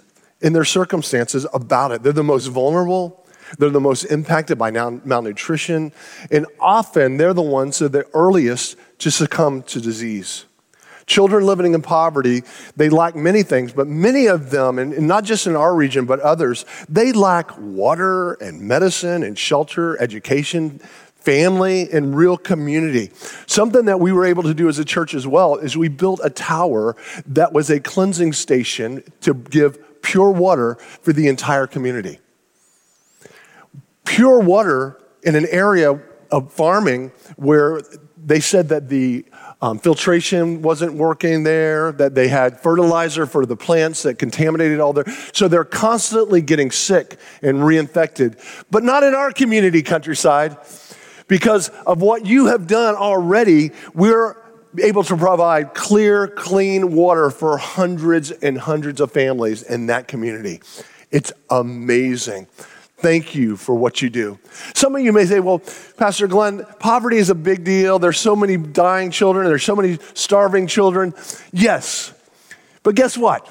in 0.40 0.52
their 0.52 0.64
circumstances 0.64 1.46
about 1.52 1.92
it. 1.92 2.02
They're 2.02 2.12
the 2.12 2.22
most 2.24 2.46
vulnerable. 2.46 3.19
They're 3.58 3.70
the 3.70 3.80
most 3.80 4.04
impacted 4.04 4.58
by 4.58 4.70
malnutrition, 4.70 5.92
and 6.30 6.46
often 6.58 7.16
they're 7.16 7.34
the 7.34 7.42
ones 7.42 7.78
that 7.78 7.86
are 7.86 7.88
the 7.88 8.06
earliest 8.14 8.76
to 8.98 9.10
succumb 9.10 9.62
to 9.64 9.80
disease. 9.80 10.46
Children 11.06 11.44
living 11.44 11.74
in 11.74 11.82
poverty, 11.82 12.42
they 12.76 12.88
lack 12.88 13.16
many 13.16 13.42
things, 13.42 13.72
but 13.72 13.88
many 13.88 14.26
of 14.26 14.50
them, 14.50 14.78
and 14.78 15.08
not 15.08 15.24
just 15.24 15.46
in 15.46 15.56
our 15.56 15.74
region, 15.74 16.04
but 16.04 16.20
others, 16.20 16.64
they 16.88 17.10
lack 17.10 17.50
water 17.58 18.34
and 18.34 18.60
medicine 18.60 19.24
and 19.24 19.36
shelter, 19.36 20.00
education, 20.00 20.78
family, 21.16 21.90
and 21.90 22.16
real 22.16 22.36
community. 22.36 23.10
Something 23.46 23.86
that 23.86 23.98
we 23.98 24.12
were 24.12 24.24
able 24.24 24.44
to 24.44 24.54
do 24.54 24.68
as 24.68 24.78
a 24.78 24.84
church 24.84 25.12
as 25.12 25.26
well 25.26 25.56
is 25.56 25.76
we 25.76 25.88
built 25.88 26.20
a 26.22 26.30
tower 26.30 26.94
that 27.26 27.52
was 27.52 27.70
a 27.70 27.80
cleansing 27.80 28.32
station 28.32 29.02
to 29.22 29.34
give 29.34 30.02
pure 30.02 30.30
water 30.30 30.76
for 30.76 31.12
the 31.12 31.26
entire 31.26 31.66
community 31.66 32.20
pure 34.04 34.40
water 34.40 35.00
in 35.22 35.34
an 35.34 35.46
area 35.46 36.00
of 36.30 36.52
farming 36.52 37.12
where 37.36 37.80
they 38.24 38.40
said 38.40 38.68
that 38.68 38.88
the 38.88 39.24
um, 39.62 39.78
filtration 39.78 40.62
wasn't 40.62 40.94
working 40.94 41.42
there, 41.42 41.92
that 41.92 42.14
they 42.14 42.28
had 42.28 42.60
fertilizer 42.60 43.26
for 43.26 43.44
the 43.44 43.56
plants 43.56 44.02
that 44.04 44.18
contaminated 44.18 44.80
all 44.80 44.92
their. 44.92 45.04
So 45.32 45.48
they're 45.48 45.64
constantly 45.64 46.40
getting 46.40 46.70
sick 46.70 47.18
and 47.42 47.58
reinfected. 47.58 48.38
But 48.70 48.84
not 48.84 49.02
in 49.02 49.14
our 49.14 49.32
community, 49.32 49.82
countryside, 49.82 50.56
because 51.28 51.68
of 51.86 52.00
what 52.00 52.26
you 52.26 52.46
have 52.46 52.66
done 52.66 52.94
already. 52.94 53.70
We're 53.94 54.36
able 54.78 55.04
to 55.04 55.16
provide 55.16 55.74
clear, 55.74 56.28
clean 56.28 56.92
water 56.92 57.30
for 57.30 57.58
hundreds 57.58 58.30
and 58.30 58.56
hundreds 58.58 59.00
of 59.00 59.12
families 59.12 59.62
in 59.62 59.86
that 59.86 60.08
community. 60.08 60.60
It's 61.10 61.32
amazing. 61.50 62.46
Thank 63.00 63.34
you 63.34 63.56
for 63.56 63.74
what 63.74 64.02
you 64.02 64.10
do. 64.10 64.38
Some 64.74 64.94
of 64.94 65.00
you 65.00 65.12
may 65.12 65.24
say, 65.24 65.40
well, 65.40 65.60
Pastor 65.96 66.26
Glenn, 66.26 66.66
poverty 66.78 67.16
is 67.16 67.30
a 67.30 67.34
big 67.34 67.64
deal. 67.64 67.98
There's 67.98 68.18
so 68.18 68.36
many 68.36 68.58
dying 68.58 69.10
children, 69.10 69.46
there's 69.46 69.64
so 69.64 69.74
many 69.74 69.98
starving 70.14 70.66
children. 70.66 71.14
Yes. 71.50 72.12
But 72.82 72.94
guess 72.94 73.16
what? 73.16 73.48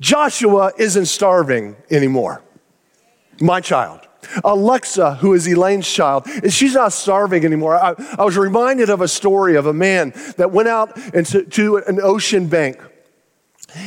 Joshua 0.00 0.72
isn't 0.76 1.06
starving 1.06 1.76
anymore. 1.90 2.42
My 3.40 3.60
child. 3.60 4.00
Alexa, 4.44 5.14
who 5.16 5.32
is 5.32 5.46
Elaine's 5.46 5.90
child, 5.90 6.26
she's 6.48 6.74
not 6.74 6.92
starving 6.92 7.44
anymore. 7.44 7.76
I, 7.76 7.94
I 8.18 8.24
was 8.24 8.36
reminded 8.36 8.90
of 8.90 9.00
a 9.00 9.08
story 9.08 9.56
of 9.56 9.66
a 9.66 9.72
man 9.72 10.12
that 10.36 10.50
went 10.50 10.68
out 10.68 10.96
into 11.14 11.44
to 11.44 11.76
an 11.78 12.00
ocean 12.02 12.48
bank 12.48 12.78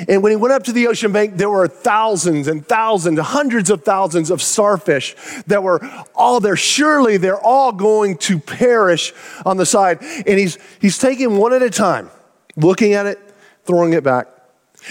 and 0.07 0.21
when 0.23 0.31
he 0.31 0.35
went 0.35 0.53
up 0.53 0.63
to 0.63 0.71
the 0.71 0.87
ocean 0.87 1.11
bank, 1.11 1.37
there 1.37 1.49
were 1.49 1.67
thousands 1.67 2.47
and 2.47 2.65
thousands, 2.65 3.19
hundreds 3.19 3.69
of 3.69 3.83
thousands 3.83 4.29
of 4.31 4.41
starfish 4.41 5.15
that 5.47 5.63
were 5.63 5.79
all 6.15 6.39
there. 6.39 6.55
Surely 6.55 7.17
they're 7.17 7.39
all 7.39 7.71
going 7.71 8.17
to 8.17 8.39
perish 8.39 9.13
on 9.45 9.57
the 9.57 9.65
side. 9.65 9.99
And 10.01 10.39
he's, 10.39 10.57
he's 10.79 10.97
taking 10.97 11.37
one 11.37 11.53
at 11.53 11.61
a 11.61 11.69
time, 11.69 12.09
looking 12.55 12.93
at 12.93 13.05
it, 13.05 13.19
throwing 13.65 13.93
it 13.93 14.03
back. 14.03 14.27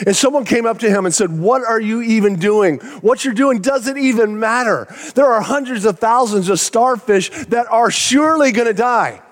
And 0.07 0.15
someone 0.15 0.45
came 0.45 0.67
up 0.67 0.79
to 0.81 0.91
him 0.91 1.07
and 1.07 1.15
said, 1.15 1.31
What 1.31 1.65
are 1.65 1.81
you 1.81 2.03
even 2.03 2.37
doing? 2.37 2.79
What 3.01 3.25
you're 3.25 3.35
doing 3.35 3.61
doesn't 3.61 3.97
even 3.97 4.39
matter. 4.39 4.87
There 5.15 5.27
are 5.27 5.41
hundreds 5.41 5.85
of 5.85 5.99
thousands 5.99 6.49
of 6.49 6.61
starfish 6.61 7.31
that 7.47 7.67
are 7.71 7.91
surely 7.91 8.53
going 8.53 8.69
to 8.69 8.75
die. 8.75 9.23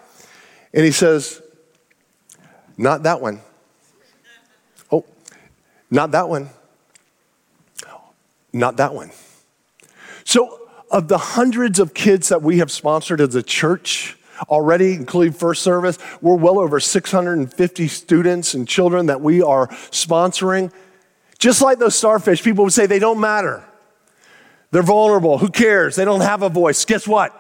And 0.73 0.85
he 0.85 0.93
says, 0.93 1.43
Not 2.77 3.03
that 3.03 3.21
one. 3.21 3.41
Not 5.91 6.11
that 6.13 6.29
one. 6.29 6.51
Not 8.53 8.79
that 8.79 8.95
one. 8.95 9.11
So, 10.25 10.61
of 10.91 11.09
the 11.09 11.19
hundreds 11.19 11.79
of 11.79 11.95
kids 11.95 12.29
that 12.29 12.43
we 12.43 12.59
have 12.59 12.71
sponsored 12.71 13.21
as 13.21 13.35
a 13.35 13.43
church 13.43 14.17
already, 14.49 14.95
including 14.95 15.33
first 15.33 15.63
service, 15.63 15.99
we're 16.23 16.37
well 16.37 16.59
over 16.59 16.81
650 16.81 17.89
students 17.89 18.55
and 18.55 18.67
children 18.67 19.07
that 19.07 19.21
we 19.21 19.43
are 19.43 19.67
sponsoring. 19.91 20.73
Just 21.39 21.61
like 21.61 21.79
those 21.79 21.97
starfish, 21.97 22.43
people 22.43 22.65
would 22.65 22.73
say 22.73 22.87
they 22.87 22.99
don't 22.99 23.21
matter. 23.21 23.63
They're 24.71 24.83
vulnerable. 24.83 25.39
Who 25.39 25.49
cares? 25.49 25.97
They 25.97 26.05
don't 26.05 26.21
have 26.21 26.43
a 26.43 26.49
voice. 26.49 26.85
Guess 26.85 27.07
what? 27.07 27.35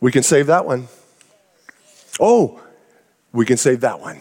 We 0.00 0.12
can 0.12 0.22
save 0.22 0.46
that 0.46 0.66
one. 0.66 0.88
Oh, 2.20 2.60
we 3.32 3.46
can 3.46 3.56
save 3.56 3.80
that 3.80 4.00
one 4.00 4.20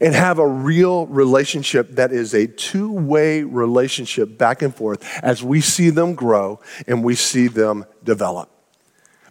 and 0.00 0.14
have 0.14 0.38
a 0.38 0.46
real 0.46 1.06
relationship 1.06 1.90
that 1.96 2.12
is 2.12 2.34
a 2.34 2.46
two 2.46 2.92
way 2.92 3.42
relationship 3.42 4.36
back 4.38 4.62
and 4.62 4.74
forth 4.74 5.04
as 5.22 5.42
we 5.42 5.60
see 5.60 5.90
them 5.90 6.14
grow 6.14 6.60
and 6.86 7.02
we 7.02 7.14
see 7.14 7.48
them 7.48 7.84
develop. 8.04 8.50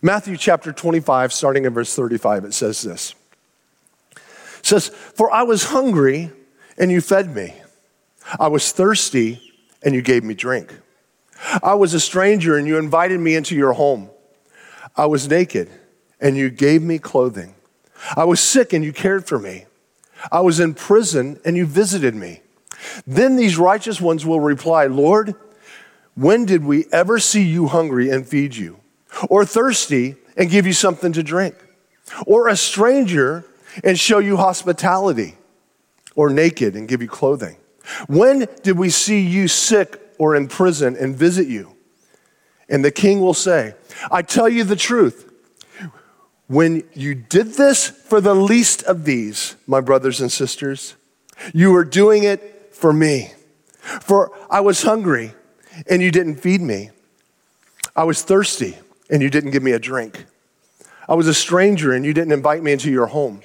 Matthew 0.02 0.38
chapter 0.38 0.72
25, 0.72 1.34
starting 1.34 1.66
in 1.66 1.74
verse 1.74 1.94
35, 1.94 2.46
it 2.46 2.54
says 2.54 2.82
this. 2.82 3.16
It 4.16 4.66
says, 4.66 4.90
For 4.90 5.32
I 5.32 5.44
was 5.44 5.66
hungry 5.66 6.32
and 6.78 6.92
you 6.92 7.02
fed 7.02 7.34
me. 7.34 7.54
I 8.40 8.48
was 8.48 8.72
thirsty 8.72 9.42
and 9.84 9.94
you 9.94 10.02
gave 10.02 10.24
me 10.24 10.34
drink. 10.34 10.74
I 11.64 11.74
was 11.74 11.94
a 11.94 12.00
stranger 12.00 12.58
and 12.58 12.68
you 12.68 12.78
invited 12.78 13.20
me 13.20 13.36
into 13.36 13.56
your 13.56 13.74
home. 13.74 14.10
I 14.96 15.06
was 15.06 15.30
naked 15.30 15.70
and 16.20 16.36
you 16.36 16.50
gave 16.50 16.82
me 16.82 17.00
clothing. 17.00 17.56
I 18.16 18.26
was 18.26 18.40
sick 18.40 18.74
and 18.74 18.84
you 18.84 18.94
cared 18.94 19.28
for 19.28 19.40
me. 19.40 19.66
I 20.32 20.42
was 20.42 20.60
in 20.60 20.74
prison 20.74 21.40
and 21.46 21.56
you 21.56 21.66
visited 21.66 22.16
me. 22.16 22.42
Then 23.06 23.36
these 23.36 23.58
righteous 23.58 24.00
ones 24.00 24.26
will 24.26 24.40
reply, 24.40 24.86
Lord, 24.86 25.36
when 26.16 26.46
did 26.46 26.64
we 26.64 26.86
ever 26.92 27.20
see 27.20 27.44
you 27.44 27.68
hungry 27.68 28.10
and 28.10 28.28
feed 28.28 28.56
you, 28.56 28.80
or 29.30 29.46
thirsty 29.46 30.16
and 30.36 30.50
give 30.50 30.66
you 30.66 30.74
something 30.74 31.14
to 31.14 31.24
drink, 31.24 31.56
or 32.26 32.48
a 32.48 32.58
stranger 32.58 33.46
and 33.84 34.00
show 34.00 34.20
you 34.20 34.38
hospitality, 34.38 35.36
or 36.16 36.30
naked 36.30 36.76
and 36.76 36.88
give 36.88 37.02
you 37.02 37.08
clothing? 37.08 37.58
When 38.08 38.48
did 38.64 38.78
we 38.78 38.90
see 38.90 39.22
you 39.22 39.48
sick 39.48 40.00
or 40.18 40.36
in 40.36 40.48
prison 40.48 40.96
and 40.98 41.16
visit 41.16 41.48
you? 41.48 41.76
And 42.68 42.84
the 42.86 42.92
king 42.92 43.20
will 43.22 43.34
say, 43.34 43.76
I 44.12 44.22
tell 44.22 44.48
you 44.48 44.64
the 44.64 44.76
truth. 44.76 45.29
When 46.50 46.84
you 46.96 47.14
did 47.14 47.54
this 47.54 47.90
for 47.90 48.20
the 48.20 48.34
least 48.34 48.82
of 48.84 49.06
these, 49.06 49.56
my 49.68 49.82
brothers 49.82 50.20
and 50.20 50.32
sisters, 50.32 50.96
you 51.54 51.72
were 51.72 51.86
doing 51.86 52.24
it 52.24 52.72
for 52.72 52.92
me. 52.92 53.34
For 54.02 54.32
I 54.50 54.62
was 54.62 54.82
hungry 54.82 55.34
and 55.88 56.02
you 56.02 56.10
didn't 56.10 56.38
feed 56.38 56.62
me. 56.62 56.90
I 57.96 58.04
was 58.04 58.24
thirsty 58.24 58.80
and 59.12 59.22
you 59.22 59.30
didn't 59.30 59.52
give 59.52 59.62
me 59.62 59.74
a 59.74 59.80
drink. 59.80 60.26
I 61.08 61.14
was 61.14 61.28
a 61.28 61.36
stranger 61.36 61.94
and 61.94 62.04
you 62.04 62.16
didn't 62.16 62.34
invite 62.34 62.64
me 62.64 62.72
into 62.72 62.90
your 62.90 63.06
home. 63.06 63.42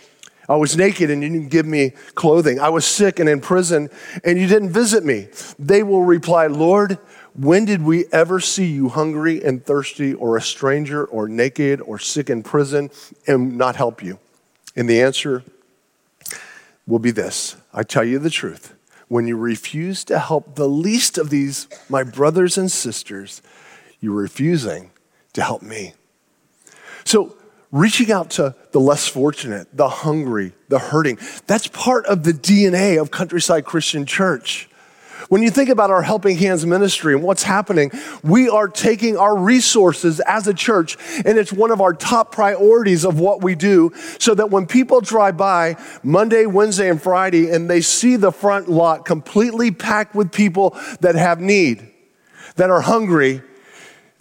I 0.49 0.57
was 0.57 0.75
naked 0.75 1.11
and 1.11 1.23
you 1.23 1.29
didn't 1.29 1.51
give 1.51 1.67
me 1.67 1.91
clothing. 2.15 2.59
I 2.59 2.71
was 2.71 2.87
sick 2.87 3.19
and 3.19 3.29
in 3.29 3.43
prison 3.43 3.91
and 4.25 4.39
you 4.39 4.47
didn't 4.47 4.71
visit 4.71 5.05
me. 5.05 5.29
They 5.59 5.83
will 5.83 6.05
reply, 6.05 6.47
Lord, 6.47 6.99
when 7.35 7.65
did 7.65 7.83
we 7.83 8.07
ever 8.13 8.41
see 8.41 8.67
you 8.67 8.89
hungry 8.89 9.43
and 9.43 9.65
thirsty, 9.65 10.15
or 10.15 10.37
a 10.37 10.43
stranger, 10.43 11.05
or 11.05 11.29
naked, 11.29 11.81
or 11.81 11.99
sick 11.99 12.31
in 12.31 12.43
prison, 12.43 12.91
and 13.27 13.59
not 13.59 13.77
help 13.77 14.03
you? 14.03 14.19
And 14.77 14.89
the 14.89 15.03
answer 15.03 15.43
will 16.87 16.99
be 16.99 17.11
this 17.11 17.57
I 17.73 17.83
tell 17.83 18.05
you 18.05 18.19
the 18.19 18.31
truth. 18.31 18.75
When 19.09 19.27
you 19.27 19.37
refuse 19.37 20.05
to 20.05 20.19
help 20.19 20.55
the 20.55 20.69
least 20.69 21.19
of 21.19 21.31
these, 21.31 21.69
my 21.89 22.03
brothers 22.03 22.57
and 22.57 22.71
sisters, 22.71 23.43
you're 24.01 24.15
refusing 24.15 24.91
to 25.35 25.43
help 25.43 25.63
me. 25.63 25.95
So, 27.05 27.37
reaching 27.71 28.11
out 28.11 28.31
to 28.31 28.55
the 28.73 28.81
less 28.81 29.07
fortunate, 29.07 29.69
the 29.77 29.89
hungry, 29.89 30.53
the 30.69 30.79
hurting, 30.79 31.19
that's 31.47 31.67
part 31.67 32.07
of 32.07 32.23
the 32.23 32.33
DNA 32.33 33.01
of 33.01 33.11
Countryside 33.11 33.65
Christian 33.65 34.07
Church. 34.07 34.69
When 35.29 35.43
you 35.43 35.51
think 35.51 35.69
about 35.71 35.91
our 35.91 36.03
Helping 36.03 36.37
Hands 36.37 36.65
ministry 36.67 37.15
and 37.15 37.23
what's 37.23 37.43
happening, 37.43 37.91
we 38.23 38.49
are 38.49 38.69
taking 38.69 39.17
our 39.17 39.37
resources 39.37 40.21
as 40.21 40.47
a 40.47 40.55
church, 40.55 40.97
and 41.25 41.39
it's 41.39 41.53
one 41.53 41.71
of 41.71 41.81
our 41.81 41.93
top 41.93 42.33
priorities 42.33 43.05
of 43.05 43.19
what 43.19 43.43
we 43.43 43.55
do, 43.55 43.93
so 44.19 44.35
that 44.35 44.51
when 44.51 44.67
people 44.67 45.01
drive 45.01 45.37
by 45.37 45.77
Monday, 46.03 46.47
Wednesday, 46.47 46.89
and 46.91 47.01
Friday, 47.01 47.51
and 47.51 47.69
they 47.71 47.81
see 47.81 48.17
the 48.17 48.33
front 48.33 48.69
lot 48.69 49.05
completely 49.05 49.71
packed 49.71 50.15
with 50.15 50.33
people 50.33 50.77
that 51.01 51.15
have 51.15 51.41
need, 51.41 51.91
that 52.57 52.71
are 52.71 52.83
hungry, 52.83 53.43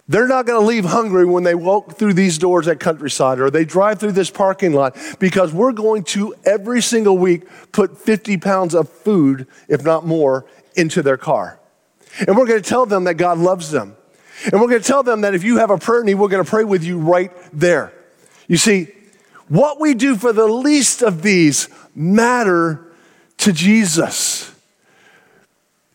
they're 0.06 0.28
not 0.28 0.44
going 0.44 0.60
to 0.60 0.66
leave 0.66 0.84
hungry 0.84 1.24
when 1.24 1.44
they 1.44 1.54
walk 1.54 1.96
through 1.96 2.12
these 2.12 2.36
doors 2.36 2.68
at 2.68 2.78
Countryside 2.78 3.40
or 3.40 3.50
they 3.50 3.64
drive 3.64 3.98
through 3.98 4.12
this 4.12 4.30
parking 4.30 4.74
lot 4.74 4.96
because 5.18 5.52
we're 5.52 5.72
going 5.72 6.04
to 6.04 6.34
every 6.44 6.82
single 6.82 7.16
week 7.16 7.44
put 7.72 7.96
50 7.96 8.36
pounds 8.36 8.74
of 8.74 8.88
food, 8.88 9.46
if 9.66 9.82
not 9.82 10.04
more, 10.04 10.44
into 10.74 11.02
their 11.02 11.16
car. 11.16 11.58
And 12.26 12.36
we're 12.36 12.46
going 12.46 12.62
to 12.62 12.68
tell 12.68 12.86
them 12.86 13.04
that 13.04 13.14
God 13.14 13.38
loves 13.38 13.70
them. 13.70 13.96
And 14.44 14.60
we're 14.60 14.68
going 14.68 14.82
to 14.82 14.86
tell 14.86 15.02
them 15.02 15.22
that 15.22 15.34
if 15.34 15.44
you 15.44 15.58
have 15.58 15.70
a 15.70 15.78
prayer 15.78 16.04
need, 16.04 16.14
we're 16.14 16.28
going 16.28 16.44
to 16.44 16.48
pray 16.48 16.64
with 16.64 16.84
you 16.84 16.98
right 16.98 17.32
there. 17.52 17.92
You 18.46 18.56
see, 18.56 18.88
what 19.48 19.80
we 19.80 19.94
do 19.94 20.16
for 20.16 20.32
the 20.32 20.46
least 20.46 21.02
of 21.02 21.22
these 21.22 21.68
matter 21.94 22.92
to 23.38 23.52
Jesus. 23.52 24.50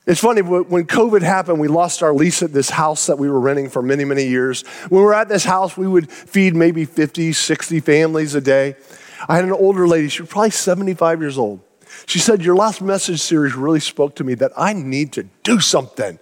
It's 0.06 0.22
funny, 0.22 0.42
when 0.42 0.88
COVID 0.88 1.22
happened, 1.22 1.60
we 1.60 1.68
lost 1.68 2.02
our 2.02 2.14
lease 2.14 2.42
at 2.42 2.52
this 2.52 2.72
house 2.72 3.06
that 3.06 3.20
we 3.20 3.30
were 3.30 3.40
renting 3.40 3.70
for 3.70 3.84
many, 3.84 4.06
many 4.06 4.26
years. 4.28 4.64
When 4.90 5.02
we 5.02 5.06
were 5.06 5.14
at 5.14 5.30
this 5.30 5.44
house, 5.44 5.78
we 5.78 5.88
would 5.88 6.12
feed 6.12 6.56
maybe 6.56 6.86
50, 6.86 7.32
60 7.32 7.80
families 7.82 8.34
a 8.34 8.42
day. 8.42 8.76
I 9.28 9.36
had 9.36 9.46
an 9.46 9.52
older 9.52 9.88
lady, 9.88 10.10
she 10.10 10.24
was 10.24 10.32
probably 10.32 10.50
75 10.50 11.22
years 11.22 11.38
old. 11.38 11.60
She 12.06 12.20
said, 12.20 12.44
Your 12.44 12.56
last 12.56 12.82
message 12.82 13.22
series 13.22 13.56
really 13.56 13.80
spoke 13.80 14.16
to 14.16 14.24
me 14.24 14.34
that 14.36 14.52
I 14.58 14.74
need 14.74 15.14
to 15.14 15.24
do 15.44 15.60
something. 15.60 16.20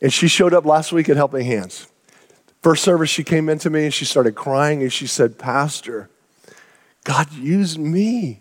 And 0.00 0.12
she 0.12 0.28
showed 0.28 0.54
up 0.54 0.64
last 0.64 0.92
week 0.92 1.08
at 1.08 1.16
Helping 1.16 1.46
Hands. 1.46 1.88
First 2.62 2.84
service, 2.84 3.10
she 3.10 3.24
came 3.24 3.48
into 3.48 3.70
me 3.70 3.84
and 3.84 3.94
she 3.94 4.04
started 4.04 4.34
crying 4.34 4.82
and 4.82 4.92
she 4.92 5.06
said, 5.06 5.38
Pastor, 5.38 6.10
God 7.04 7.32
used 7.32 7.78
me. 7.78 8.40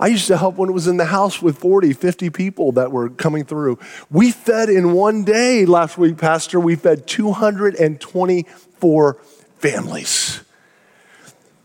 I 0.00 0.06
used 0.06 0.26
to 0.28 0.38
help 0.38 0.56
when 0.56 0.70
it 0.70 0.72
was 0.72 0.86
in 0.86 0.96
the 0.96 1.04
house 1.04 1.42
with 1.42 1.58
40, 1.58 1.92
50 1.92 2.30
people 2.30 2.72
that 2.72 2.90
were 2.90 3.10
coming 3.10 3.44
through. 3.44 3.78
We 4.10 4.30
fed 4.30 4.70
in 4.70 4.92
one 4.92 5.24
day 5.24 5.66
last 5.66 5.98
week, 5.98 6.16
Pastor, 6.16 6.58
we 6.58 6.76
fed 6.76 7.06
224 7.06 9.14
families. 9.58 10.40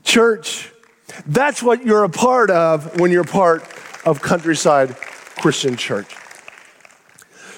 Church, 0.04 0.74
that's 1.26 1.64
what 1.64 1.86
you're 1.86 2.04
a 2.04 2.10
part 2.10 2.52
of 2.52 3.00
when 3.00 3.12
you're 3.12 3.24
part 3.24 3.64
of 4.08 4.22
Countryside 4.22 4.96
Christian 4.96 5.76
Church. 5.76 6.16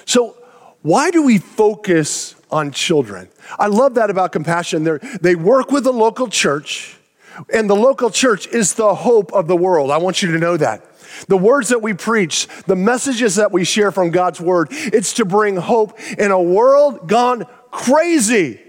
So, 0.05 0.35
why 0.81 1.11
do 1.11 1.23
we 1.23 1.37
focus 1.37 2.35
on 2.49 2.71
children? 2.71 3.29
I 3.59 3.67
love 3.67 3.93
that 3.95 4.09
about 4.09 4.31
compassion. 4.31 4.83
They're, 4.83 4.97
they 5.21 5.35
work 5.35 5.71
with 5.71 5.83
the 5.83 5.93
local 5.93 6.27
church, 6.27 6.97
and 7.53 7.69
the 7.69 7.75
local 7.75 8.09
church 8.09 8.47
is 8.47 8.73
the 8.73 8.95
hope 8.95 9.31
of 9.31 9.47
the 9.47 9.55
world. 9.55 9.91
I 9.91 9.97
want 9.97 10.23
you 10.23 10.31
to 10.31 10.39
know 10.39 10.57
that. 10.57 10.83
The 11.27 11.37
words 11.37 11.69
that 11.69 11.83
we 11.83 11.93
preach, 11.93 12.47
the 12.65 12.75
messages 12.75 13.35
that 13.35 13.51
we 13.51 13.63
share 13.63 13.91
from 13.91 14.09
God's 14.09 14.41
word, 14.41 14.69
it's 14.71 15.13
to 15.13 15.25
bring 15.25 15.55
hope 15.55 15.99
in 16.17 16.31
a 16.31 16.41
world 16.41 17.07
gone 17.07 17.45
crazy. 17.69 18.59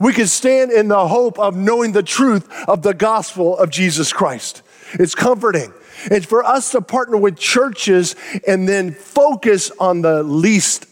We 0.00 0.12
can 0.12 0.26
stand 0.26 0.72
in 0.72 0.88
the 0.88 1.06
hope 1.06 1.38
of 1.38 1.56
knowing 1.56 1.92
the 1.92 2.02
truth 2.02 2.48
of 2.66 2.82
the 2.82 2.94
gospel 2.94 3.56
of 3.56 3.70
Jesus 3.70 4.12
Christ. 4.12 4.62
It's 4.94 5.14
comforting. 5.14 5.72
It's 6.04 6.26
for 6.26 6.44
us 6.44 6.70
to 6.72 6.80
partner 6.80 7.16
with 7.16 7.38
churches 7.38 8.14
and 8.46 8.68
then 8.68 8.92
focus 8.92 9.70
on 9.78 10.02
the 10.02 10.22
least 10.22 10.86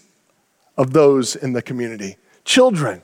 of 0.77 0.93
those 0.93 1.37
in 1.37 1.53
the 1.53 1.63
community. 1.63 2.17
Children. 2.45 3.03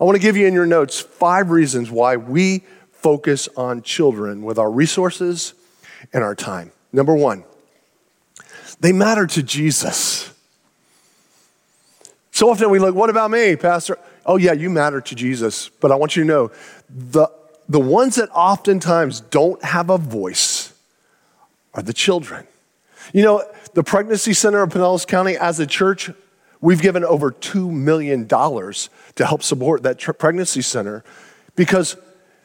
I 0.00 0.04
want 0.04 0.16
to 0.16 0.22
give 0.22 0.36
you 0.36 0.46
in 0.46 0.54
your 0.54 0.66
notes 0.66 1.00
five 1.00 1.50
reasons 1.50 1.90
why 1.90 2.16
we 2.16 2.64
focus 2.92 3.48
on 3.56 3.82
children 3.82 4.42
with 4.42 4.58
our 4.58 4.70
resources 4.70 5.54
and 6.12 6.24
our 6.24 6.34
time. 6.34 6.72
Number 6.92 7.14
one, 7.14 7.44
they 8.80 8.92
matter 8.92 9.26
to 9.26 9.42
Jesus. 9.42 10.32
So 12.32 12.50
often 12.50 12.70
we 12.70 12.78
look, 12.78 12.94
what 12.94 13.10
about 13.10 13.30
me, 13.30 13.54
Pastor? 13.56 13.98
Oh, 14.26 14.36
yeah, 14.36 14.52
you 14.52 14.68
matter 14.68 15.00
to 15.00 15.14
Jesus. 15.14 15.68
But 15.68 15.92
I 15.92 15.94
want 15.94 16.16
you 16.16 16.24
to 16.24 16.26
know 16.26 16.50
the, 16.90 17.28
the 17.68 17.80
ones 17.80 18.16
that 18.16 18.28
oftentimes 18.30 19.20
don't 19.20 19.62
have 19.64 19.90
a 19.90 19.98
voice 19.98 20.53
are 21.74 21.82
the 21.82 21.92
children. 21.92 22.46
You 23.12 23.22
know, 23.22 23.44
the 23.74 23.82
Pregnancy 23.82 24.32
Center 24.32 24.62
of 24.62 24.70
Pinellas 24.70 25.06
County, 25.06 25.36
as 25.36 25.60
a 25.60 25.66
church, 25.66 26.10
we've 26.60 26.80
given 26.80 27.04
over 27.04 27.30
$2 27.30 27.70
million 27.70 28.26
to 28.26 29.26
help 29.26 29.42
support 29.42 29.82
that 29.82 29.98
tr- 29.98 30.12
pregnancy 30.12 30.62
center 30.62 31.04
because 31.56 31.96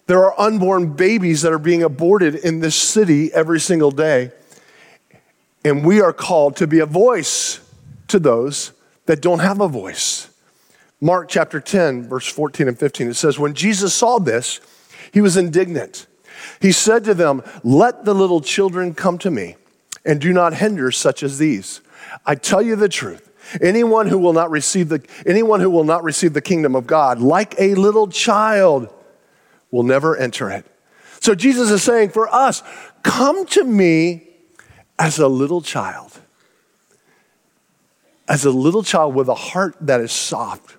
there 0.07 0.23
are 0.23 0.37
unborn 0.39 0.93
babies 0.93 1.43
that 1.43 1.53
are 1.53 1.59
being 1.59 1.83
aborted 1.83 2.35
in 2.35 2.59
this 2.59 2.75
city 2.75 3.31
every 3.33 3.59
single 3.59 3.91
day. 3.91 4.31
And 5.63 5.85
we 5.85 6.01
are 6.01 6.13
called 6.13 6.55
to 6.57 6.67
be 6.67 6.79
a 6.79 6.85
voice 6.85 7.61
to 8.07 8.19
those 8.19 8.73
that 9.05 9.21
don't 9.21 9.39
have 9.39 9.61
a 9.61 9.67
voice. 9.67 10.29
Mark 11.01 11.29
chapter 11.29 11.61
10, 11.61 12.09
verse 12.09 12.27
14 12.27 12.67
and 12.67 12.77
15, 12.77 13.09
it 13.09 13.13
says, 13.13 13.39
When 13.39 13.53
Jesus 13.53 13.93
saw 13.93 14.19
this, 14.19 14.59
he 15.13 15.21
was 15.21 15.37
indignant. 15.37 16.07
He 16.61 16.71
said 16.71 17.03
to 17.05 17.13
them, 17.13 17.43
Let 17.63 18.05
the 18.05 18.13
little 18.13 18.41
children 18.41 18.93
come 18.93 19.17
to 19.19 19.31
me, 19.31 19.55
and 20.05 20.19
do 20.19 20.33
not 20.33 20.55
hinder 20.55 20.91
such 20.91 21.23
as 21.23 21.37
these. 21.37 21.81
I 22.25 22.35
tell 22.35 22.61
you 22.61 22.75
the 22.75 22.89
truth. 22.89 23.29
Anyone 23.61 24.07
who 24.07 24.19
will 24.19 24.33
not 24.33 24.51
receive 24.51 24.89
the, 24.89 25.03
anyone 25.25 25.59
who 25.59 25.69
will 25.69 25.83
not 25.83 26.03
receive 26.03 26.33
the 26.33 26.41
kingdom 26.41 26.75
of 26.75 26.85
God, 26.85 27.19
like 27.19 27.55
a 27.59 27.75
little 27.75 28.07
child, 28.07 28.93
will 29.71 29.83
never 29.83 30.15
enter 30.17 30.49
it. 30.49 30.65
So 31.21 31.35
Jesus 31.35 31.69
is 31.69 31.83
saying 31.83 32.09
for 32.09 32.33
us, 32.33 32.63
come 33.03 33.45
to 33.47 33.63
me 33.63 34.27
as 34.97 35.19
a 35.19 35.27
little 35.27 35.61
child. 35.61 36.19
As 38.27 38.45
a 38.45 38.51
little 38.51 38.83
child 38.83 39.15
with 39.15 39.27
a 39.27 39.35
heart 39.35 39.75
that 39.81 40.01
is 40.01 40.11
soft, 40.11 40.77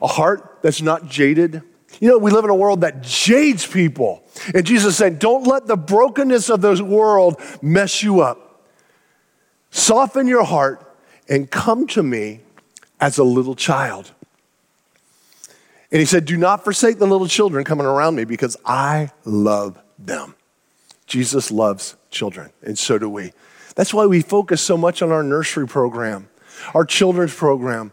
a 0.00 0.06
heart 0.06 0.58
that's 0.62 0.82
not 0.82 1.08
jaded. 1.08 1.62
You 2.02 2.08
know, 2.08 2.18
we 2.18 2.32
live 2.32 2.42
in 2.42 2.50
a 2.50 2.54
world 2.56 2.80
that 2.80 3.00
jades 3.00 3.64
people. 3.64 4.24
And 4.52 4.66
Jesus 4.66 4.96
said, 4.96 5.20
Don't 5.20 5.46
let 5.46 5.68
the 5.68 5.76
brokenness 5.76 6.50
of 6.50 6.60
this 6.60 6.80
world 6.80 7.40
mess 7.62 8.02
you 8.02 8.22
up. 8.22 8.64
Soften 9.70 10.26
your 10.26 10.42
heart 10.42 10.84
and 11.28 11.48
come 11.48 11.86
to 11.86 12.02
me 12.02 12.40
as 13.00 13.18
a 13.18 13.22
little 13.22 13.54
child. 13.54 14.10
And 15.92 16.00
he 16.00 16.04
said, 16.04 16.24
Do 16.24 16.36
not 16.36 16.64
forsake 16.64 16.98
the 16.98 17.06
little 17.06 17.28
children 17.28 17.64
coming 17.64 17.86
around 17.86 18.16
me 18.16 18.24
because 18.24 18.56
I 18.66 19.12
love 19.24 19.80
them. 19.96 20.34
Jesus 21.06 21.52
loves 21.52 21.94
children, 22.10 22.50
and 22.62 22.76
so 22.76 22.98
do 22.98 23.08
we. 23.08 23.32
That's 23.76 23.94
why 23.94 24.06
we 24.06 24.22
focus 24.22 24.60
so 24.60 24.76
much 24.76 25.02
on 25.02 25.12
our 25.12 25.22
nursery 25.22 25.68
program, 25.68 26.28
our 26.74 26.84
children's 26.84 27.36
program, 27.36 27.92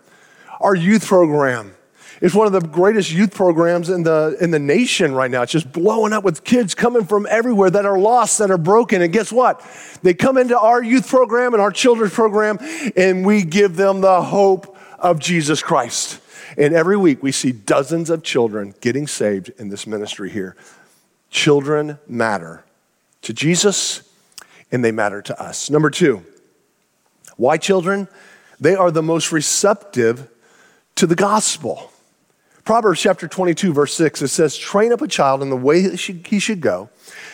our 0.59 0.73
youth 0.73 1.05
program. 1.05 1.75
It's 2.21 2.35
one 2.35 2.47
of 2.47 2.53
the 2.53 2.67
greatest 2.67 3.11
youth 3.11 3.33
programs 3.33 3.89
in 3.89 4.03
the, 4.03 4.37
in 4.41 4.51
the 4.51 4.59
nation 4.59 5.13
right 5.13 5.31
now. 5.31 5.41
It's 5.41 5.51
just 5.53 5.71
blowing 5.71 6.11
up 6.11 6.23
with 6.23 6.43
kids 6.43 6.75
coming 6.75 7.05
from 7.05 7.25
everywhere 7.29 7.69
that 7.69 7.85
are 7.85 7.97
lost, 7.97 8.39
that 8.39 8.51
are 8.51 8.57
broken. 8.57 9.01
And 9.01 9.13
guess 9.13 9.31
what? 9.31 9.65
They 10.03 10.13
come 10.13 10.37
into 10.37 10.59
our 10.59 10.83
youth 10.83 11.07
program 11.07 11.53
and 11.53 11.61
our 11.61 11.71
children's 11.71 12.13
program, 12.13 12.59
and 12.97 13.25
we 13.25 13.43
give 13.43 13.77
them 13.77 14.01
the 14.01 14.21
hope 14.21 14.77
of 14.97 15.19
Jesus 15.19 15.63
Christ. 15.63 16.21
And 16.57 16.73
every 16.73 16.97
week 16.97 17.23
we 17.23 17.31
see 17.31 17.51
dozens 17.51 18.09
of 18.09 18.23
children 18.23 18.73
getting 18.81 19.07
saved 19.07 19.51
in 19.57 19.69
this 19.69 19.87
ministry 19.87 20.29
here. 20.29 20.57
Children 21.29 21.99
matter 22.07 22.65
to 23.21 23.33
Jesus 23.33 24.03
and 24.71 24.83
they 24.83 24.91
matter 24.91 25.21
to 25.21 25.41
us. 25.41 25.69
Number 25.69 25.89
two, 25.89 26.23
why 27.37 27.57
children? 27.57 28.07
They 28.59 28.75
are 28.75 28.91
the 28.91 29.03
most 29.03 29.31
receptive 29.31 30.27
to 30.95 31.07
the 31.07 31.15
gospel. 31.15 31.91
Proverbs 32.69 33.01
chapter 33.01 33.27
22, 33.27 33.73
verse 33.73 33.95
6, 33.95 34.21
it 34.21 34.27
says, 34.27 34.55
Train 34.55 34.93
up 34.93 35.01
a 35.01 35.07
child 35.07 35.41
in 35.41 35.49
the 35.49 35.57
way 35.57 35.89
he 35.95 36.37
should 36.37 36.61
go, 36.61 36.91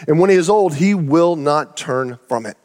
and 0.08 0.17
when 0.17 0.30
he 0.30 0.38
is 0.38 0.50
old, 0.50 0.76
he 0.76 0.93
will 0.93 1.36
not 1.36 1.76
turn 1.76 2.17
from 2.30 2.45
it. 2.45 2.56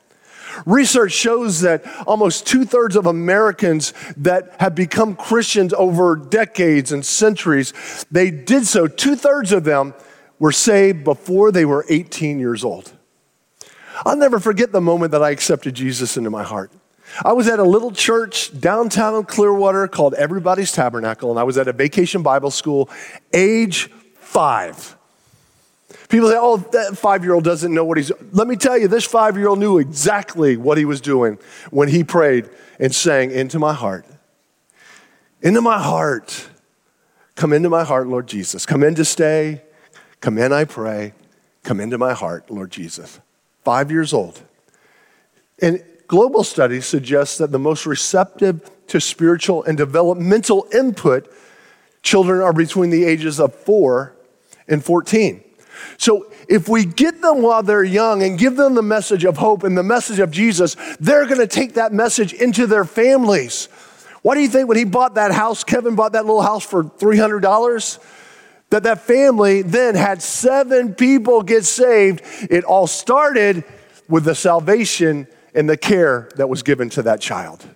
Research 0.67 1.11
shows 1.11 1.63
that 1.63 1.85
almost 2.07 2.47
two 2.47 2.65
thirds 2.65 2.95
of 2.95 3.07
Americans 3.07 3.93
that 4.19 4.55
have 4.61 4.77
become 4.77 5.17
Christians 5.17 5.73
over 5.73 6.15
decades 6.15 6.93
and 6.93 7.05
centuries, 7.05 7.73
they 8.09 8.31
did 8.31 8.65
so. 8.65 8.87
Two 8.87 9.17
thirds 9.17 9.51
of 9.51 9.65
them 9.65 9.93
were 10.39 10.53
saved 10.53 11.03
before 11.03 11.51
they 11.51 11.65
were 11.65 11.85
18 11.89 12.39
years 12.39 12.63
old. 12.63 12.93
I'll 14.07 14.15
never 14.15 14.39
forget 14.39 14.71
the 14.71 14.81
moment 14.81 15.11
that 15.11 15.25
I 15.25 15.31
accepted 15.31 15.75
Jesus 15.75 16.17
into 16.17 16.31
my 16.31 16.45
heart. 16.45 16.71
I 17.25 17.33
was 17.33 17.49
at 17.49 17.59
a 17.59 17.64
little 17.64 17.90
church 17.90 18.59
downtown 18.59 19.25
Clearwater 19.25 19.88
called 19.88 20.14
Everybody's 20.14 20.73
Tabernacle, 20.73 21.31
and 21.31 21.38
I 21.38 21.42
was 21.42 21.59
at 21.59 21.68
a 21.68 21.73
vacation 21.73 22.23
Bible 22.23 22.51
school, 22.51 22.88
age 23.33 23.90
five. 24.14 24.96
People 26.09 26.29
say, 26.29 26.37
oh, 26.38 26.57
that 26.57 26.99
five 26.99 27.23
year 27.25 27.35
old 27.35 27.44
doesn't 27.44 27.73
know 27.73 27.85
what 27.85 27.96
he's. 27.96 28.11
Let 28.33 28.49
me 28.49 28.57
tell 28.57 28.77
you, 28.77 28.88
this 28.88 29.05
five 29.05 29.37
year 29.37 29.49
old 29.49 29.59
knew 29.59 29.79
exactly 29.79 30.57
what 30.57 30.79
he 30.79 30.85
was 30.85 31.01
doing 31.01 31.38
when 31.70 31.88
he 31.88 32.05
prayed 32.05 32.49
and 32.79 32.94
sang, 32.94 33.31
Into 33.31 33.59
my 33.59 33.73
heart. 33.73 34.05
Into 35.42 35.61
my 35.61 35.81
heart. 35.81 36.49
Come 37.37 37.53
into 37.53 37.70
my 37.70 37.85
heart, 37.85 38.07
Lord 38.09 38.27
Jesus. 38.27 38.66
Come 38.66 38.83
in 38.83 38.94
to 38.96 39.05
stay. 39.05 39.62
Come 40.20 40.37
in, 40.37 40.53
I 40.53 40.64
pray. 40.64 41.14
Come 41.62 41.81
into 41.81 41.96
my 41.96 42.12
heart, 42.12 42.51
Lord 42.51 42.70
Jesus. 42.70 43.20
Five 43.64 43.90
years 43.90 44.12
old. 44.12 44.40
And 45.62 45.83
global 46.11 46.42
studies 46.42 46.87
suggest 46.87 47.38
that 47.38 47.53
the 47.53 47.59
most 47.59 47.87
receptive 47.87 48.68
to 48.88 49.01
spiritual 49.01 49.62
and 49.62 49.79
developmental 49.79 50.66
input 50.75 51.33
children 52.03 52.40
are 52.40 52.53
between 52.53 52.90
the 52.90 53.05
ages 53.05 53.38
of 53.38 53.55
four 53.55 54.12
and 54.66 54.85
14. 54.85 55.40
So 55.99 56.27
if 56.49 56.68
we 56.68 56.85
get 56.85 57.23
them 57.23 57.42
while 57.42 57.62
they're 57.62 57.85
young 57.85 58.25
and 58.25 58.37
give 58.37 58.57
them 58.57 58.75
the 58.75 58.83
message 58.83 59.25
of 59.25 59.37
hope 59.37 59.62
and 59.62 59.79
the 59.79 59.85
message 59.85 60.18
of 60.18 60.33
Jesus, 60.33 60.75
they're 60.99 61.27
going 61.27 61.38
to 61.38 61.46
take 61.46 61.75
that 61.75 61.92
message 61.92 62.33
into 62.33 62.66
their 62.66 62.85
families. 62.85 63.66
Why 64.23 64.35
do 64.35 64.40
you 64.40 64.49
think 64.49 64.66
when 64.66 64.79
he 64.79 64.85
bought 64.85 65.14
that 65.14 65.31
house, 65.31 65.62
Kevin 65.62 65.94
bought 65.94 66.14
that 66.14 66.27
little 66.27 66.42
house 66.42 66.64
for 66.64 66.83
$300? 66.83 68.05
That 68.70 68.83
that 68.83 69.03
family 69.03 69.62
then 69.62 69.94
had 69.94 70.23
seven 70.23 70.92
people 70.92 71.42
get 71.42 71.64
saved. 71.64 72.23
It 72.51 72.64
all 72.64 72.88
started 72.88 73.62
with 74.09 74.25
the 74.25 74.35
salvation 74.35 75.29
and 75.55 75.69
the 75.69 75.77
care 75.77 76.29
that 76.37 76.49
was 76.49 76.63
given 76.63 76.89
to 76.91 77.03
that 77.03 77.21
child. 77.21 77.67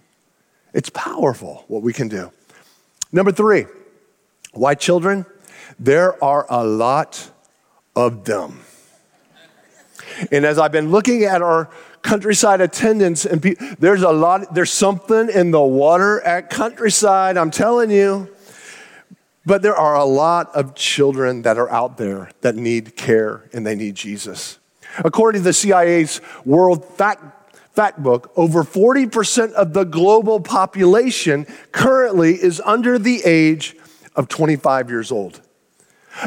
It's 0.73 0.91
powerful 0.91 1.65
what 1.69 1.83
we 1.83 1.93
can 1.93 2.09
do. 2.09 2.33
Number 3.13 3.33
three, 3.33 3.67
why 4.53 4.75
children? 4.75 5.27
There 5.79 6.23
are 6.23 6.47
a 6.51 6.65
lot 6.65 7.31
of 7.97 8.25
them. 8.25 8.61
And 10.31 10.45
as 10.45 10.59
I've 10.59 10.73
been 10.73 10.91
looking 10.91 11.25
at 11.25 11.43
our 11.43 11.71
countryside 12.03 12.61
attendance, 12.61 13.25
and 13.25 13.43
pe- 13.43 13.55
there's 13.79 14.03
a 14.03 14.11
lot, 14.11 14.55
there's 14.55 14.73
something 14.73 15.31
in 15.31 15.51
the 15.51 15.63
water 15.63 16.21
at 16.21 16.51
countryside, 16.51 17.37
I'm 17.37 17.51
telling 17.51 17.91
you. 17.91 18.29
But 19.47 19.63
there 19.63 19.77
are 19.77 19.95
a 19.95 20.05
lot 20.05 20.55
of 20.55 20.75
children 20.75 21.43
that 21.43 21.59
are 21.59 21.71
out 21.71 21.99
there 21.99 22.31
that 22.41 22.57
need 22.57 22.97
care 22.97 23.49
and 23.53 23.67
they 23.67 23.75
need 23.75 23.95
Jesus. 23.95 24.59
According 24.99 25.43
to 25.43 25.45
the 25.45 25.53
CIA's 25.53 26.21
World 26.45 26.85
Fact, 26.85 27.23
Fact 27.75 28.03
Book, 28.03 28.33
over 28.37 28.63
40% 28.63 29.53
of 29.53 29.73
the 29.73 29.85
global 29.85 30.39
population 30.39 31.47
currently 31.73 32.35
is 32.35 32.61
under 32.65 33.01
the 33.01 33.21
age 33.25 33.75
of 34.15 34.29
25 34.29 34.91
years 34.91 35.11
old. 35.11 35.41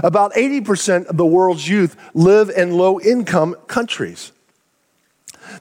About 0.04 0.34
80% 0.34 1.06
of 1.06 1.16
the 1.16 1.26
world's 1.26 1.70
youth 1.70 1.96
live 2.14 2.50
in 2.50 2.78
low 2.78 3.00
income 3.00 3.56
countries. 3.68 4.34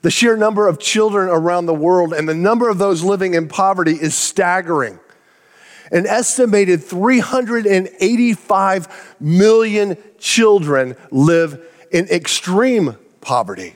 The 0.03 0.11
sheer 0.11 0.37
number 0.37 0.67
of 0.67 0.81
children 0.81 1.29
around 1.29 1.67
the 1.67 1.75
world 1.75 2.13
and 2.13 2.29
the 2.29 2.35
number 2.35 2.69
of 2.69 2.79
those 2.79 3.05
living 3.05 3.35
in 3.35 3.47
poverty 3.47 3.93
is 3.93 4.17
staggering. 4.17 4.99
An 5.93 6.05
estimated 6.05 6.83
385 6.83 9.17
million 9.21 9.97
children 10.19 10.97
live 11.13 11.65
in 11.93 12.09
extreme 12.09 12.97
poverty. 13.21 13.75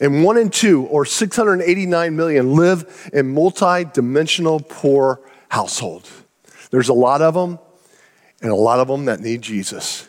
And 0.00 0.24
one 0.24 0.36
in 0.36 0.50
two, 0.50 0.84
or 0.86 1.04
689 1.04 2.16
million, 2.16 2.54
live 2.54 3.10
in 3.12 3.32
multi 3.32 3.84
dimensional 3.84 4.60
poor 4.60 5.20
households. 5.48 6.10
There's 6.70 6.88
a 6.88 6.94
lot 6.94 7.22
of 7.22 7.34
them, 7.34 7.58
and 8.42 8.50
a 8.50 8.56
lot 8.56 8.80
of 8.80 8.88
them 8.88 9.04
that 9.04 9.20
need 9.20 9.42
Jesus. 9.42 10.08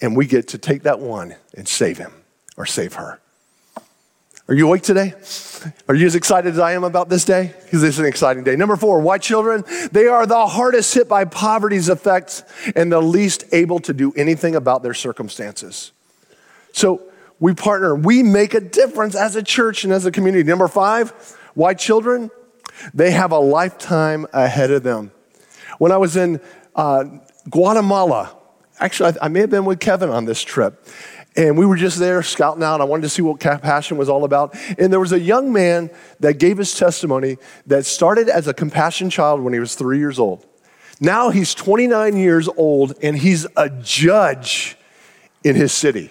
And 0.00 0.16
we 0.16 0.26
get 0.26 0.48
to 0.48 0.58
take 0.58 0.82
that 0.82 1.00
one 1.00 1.34
and 1.56 1.66
save 1.66 1.98
him 1.98 2.12
or 2.56 2.66
save 2.66 2.94
her. 2.94 3.20
Are 4.46 4.54
you 4.54 4.66
awake 4.66 4.82
today? 4.82 5.14
Are 5.88 5.94
you 5.94 6.04
as 6.04 6.14
excited 6.14 6.52
as 6.52 6.58
I 6.58 6.72
am 6.72 6.84
about 6.84 7.08
this 7.08 7.24
day? 7.24 7.54
Because 7.64 7.80
this 7.80 7.94
is 7.94 7.98
an 7.98 8.04
exciting 8.04 8.44
day. 8.44 8.56
Number 8.56 8.76
four, 8.76 9.00
white 9.00 9.22
children, 9.22 9.64
they 9.90 10.06
are 10.06 10.26
the 10.26 10.46
hardest 10.46 10.92
hit 10.92 11.08
by 11.08 11.24
poverty's 11.24 11.88
effects 11.88 12.42
and 12.76 12.92
the 12.92 13.00
least 13.00 13.44
able 13.52 13.80
to 13.80 13.94
do 13.94 14.12
anything 14.12 14.54
about 14.54 14.82
their 14.82 14.92
circumstances. 14.92 15.92
So 16.72 17.10
we 17.40 17.54
partner, 17.54 17.94
we 17.94 18.22
make 18.22 18.54
a 18.54 18.60
difference 18.60 19.14
as 19.14 19.36
a 19.36 19.42
church 19.42 19.84
and 19.84 19.92
as 19.92 20.06
a 20.06 20.10
community. 20.10 20.44
Number 20.44 20.68
five, 20.68 21.10
white 21.54 21.78
children, 21.78 22.30
they 22.92 23.10
have 23.10 23.32
a 23.32 23.38
lifetime 23.38 24.26
ahead 24.32 24.70
of 24.70 24.82
them. 24.82 25.12
When 25.78 25.92
I 25.92 25.96
was 25.96 26.16
in 26.16 26.40
uh, 26.74 27.04
Guatemala, 27.50 28.36
actually, 28.78 29.14
I, 29.20 29.26
I 29.26 29.28
may 29.28 29.40
have 29.40 29.50
been 29.50 29.64
with 29.64 29.80
Kevin 29.80 30.10
on 30.10 30.24
this 30.24 30.42
trip. 30.42 30.86
And 31.36 31.58
we 31.58 31.66
were 31.66 31.76
just 31.76 31.98
there 31.98 32.22
scouting 32.22 32.62
out. 32.62 32.80
I 32.80 32.84
wanted 32.84 33.02
to 33.02 33.08
see 33.08 33.22
what 33.22 33.40
compassion 33.40 33.96
was 33.96 34.08
all 34.08 34.24
about. 34.24 34.56
And 34.78 34.92
there 34.92 35.00
was 35.00 35.12
a 35.12 35.18
young 35.18 35.52
man 35.52 35.90
that 36.20 36.38
gave 36.38 36.58
his 36.58 36.76
testimony 36.76 37.38
that 37.66 37.86
started 37.86 38.28
as 38.28 38.46
a 38.46 38.54
compassion 38.54 39.10
child 39.10 39.40
when 39.40 39.52
he 39.52 39.58
was 39.58 39.74
three 39.74 39.98
years 39.98 40.20
old. 40.20 40.46
Now 41.00 41.30
he's 41.30 41.54
29 41.54 42.16
years 42.16 42.48
old 42.56 42.94
and 43.02 43.18
he's 43.18 43.46
a 43.56 43.68
judge 43.68 44.76
in 45.42 45.56
his 45.56 45.72
city. 45.72 46.10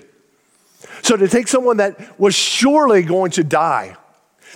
So 1.04 1.18
to 1.18 1.28
take 1.28 1.48
someone 1.48 1.78
that 1.78 2.20
was 2.20 2.34
surely 2.34 3.04
going 3.04 3.32
to 3.32 3.44
die, 3.44 3.96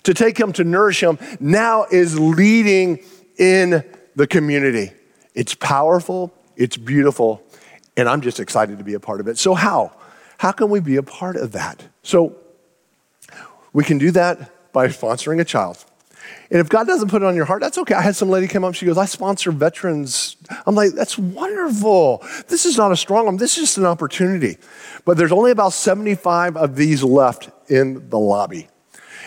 to 0.03 0.13
take 0.13 0.39
him 0.39 0.53
to 0.53 0.63
nourish 0.63 1.03
him, 1.03 1.19
now 1.39 1.85
is 1.91 2.19
leading 2.19 3.03
in 3.37 3.83
the 4.15 4.25
community. 4.25 4.91
It's 5.35 5.53
powerful, 5.53 6.33
it's 6.55 6.77
beautiful, 6.77 7.43
and 7.95 8.09
I'm 8.09 8.21
just 8.21 8.39
excited 8.39 8.77
to 8.79 8.83
be 8.83 8.95
a 8.95 8.99
part 8.99 9.19
of 9.19 9.27
it. 9.27 9.37
So, 9.37 9.53
how? 9.53 9.91
How 10.37 10.51
can 10.51 10.69
we 10.69 10.79
be 10.79 10.97
a 10.97 11.03
part 11.03 11.35
of 11.35 11.51
that? 11.53 11.83
So 12.03 12.35
we 13.73 13.83
can 13.83 13.97
do 13.97 14.11
that 14.11 14.71
by 14.71 14.87
sponsoring 14.87 15.41
a 15.41 15.45
child. 15.45 15.83
And 16.49 16.59
if 16.59 16.69
God 16.69 16.87
doesn't 16.87 17.09
put 17.09 17.21
it 17.21 17.25
on 17.25 17.35
your 17.35 17.45
heart, 17.45 17.61
that's 17.61 17.77
okay. 17.77 17.93
I 17.93 18.01
had 18.01 18.15
some 18.15 18.29
lady 18.29 18.47
come 18.47 18.63
up, 18.63 18.73
she 18.73 18.85
goes, 18.85 18.97
I 18.97 19.05
sponsor 19.05 19.51
veterans. 19.51 20.37
I'm 20.65 20.75
like, 20.75 20.91
that's 20.91 21.17
wonderful. 21.17 22.23
This 22.47 22.65
is 22.65 22.77
not 22.77 22.91
a 22.91 22.97
strong 22.97 23.25
one, 23.25 23.37
this 23.37 23.57
is 23.57 23.63
just 23.63 23.77
an 23.77 23.85
opportunity. 23.85 24.57
But 25.05 25.17
there's 25.17 25.31
only 25.31 25.51
about 25.51 25.73
75 25.73 26.57
of 26.57 26.75
these 26.75 27.03
left 27.03 27.49
in 27.69 28.09
the 28.09 28.19
lobby. 28.19 28.67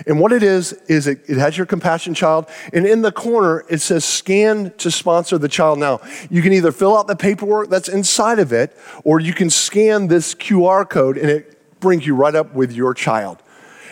And 0.06 0.18
what 0.18 0.32
it 0.32 0.42
is, 0.42 0.72
is 0.88 1.06
it, 1.06 1.20
it, 1.28 1.36
has 1.36 1.56
your 1.56 1.66
compassion 1.66 2.14
child, 2.14 2.46
and 2.72 2.86
in 2.86 3.02
the 3.02 3.12
corner 3.12 3.64
it 3.68 3.80
says 3.80 4.04
scan 4.04 4.72
to 4.78 4.90
sponsor 4.90 5.38
the 5.38 5.48
child 5.48 5.78
now. 5.78 6.00
You 6.30 6.42
can 6.42 6.52
either 6.52 6.72
fill 6.72 6.96
out 6.96 7.06
the 7.06 7.16
paperwork 7.16 7.68
that's 7.68 7.88
inside 7.88 8.38
of 8.38 8.52
it, 8.52 8.76
or 9.04 9.20
you 9.20 9.34
can 9.34 9.50
scan 9.50 10.08
this 10.08 10.34
QR 10.34 10.88
code 10.88 11.18
and 11.18 11.28
it 11.28 11.80
brings 11.80 12.06
you 12.06 12.14
right 12.14 12.34
up 12.34 12.54
with 12.54 12.72
your 12.72 12.94
child. 12.94 13.42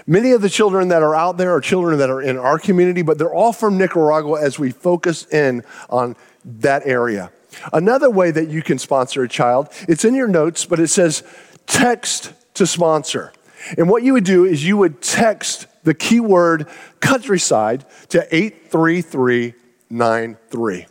Many 0.09 0.33
of 0.33 0.41
the 0.41 0.49
children 0.49 0.89
that 0.89 1.03
are 1.03 1.15
out 1.15 1.37
there 1.37 1.55
are 1.55 1.61
children 1.61 1.99
that 1.99 2.09
are 2.09 2.23
in 2.23 2.39
our 2.39 2.59
community, 2.59 3.03
but 3.03 3.19
they're 3.19 3.35
all 3.35 3.53
from 3.53 3.77
Nicaragua 3.77 4.43
as 4.43 4.59
we 4.59 4.71
focus 4.71 5.27
in 5.27 5.63
on 5.91 6.17
that 6.47 6.87
area. 6.87 7.31
Another 7.75 8.09
way 8.09 8.31
that 8.31 8.49
you 8.49 8.63
can 8.63 8.79
sponsor 8.79 9.23
a 9.23 9.29
child, 9.29 9.69
it's 9.87 10.07
in 10.07 10.15
your 10.15 10.27
notes, 10.27 10.65
but 10.65 10.81
it 10.81 10.89
says 10.89 11.23
text 11.67 12.33
to 12.55 12.67
sponsor. 12.67 13.35
And 13.77 13.91
what 13.91 14.03
you 14.03 14.15
would 14.15 14.25
do 14.25 14.47
is 14.47 14.65
you 14.65 14.79
would 14.79 15.03
text 15.03 15.67
the 15.85 15.93
keyword 15.93 16.67
countryside 17.01 17.85
to 18.09 18.27
83393. 18.35 20.87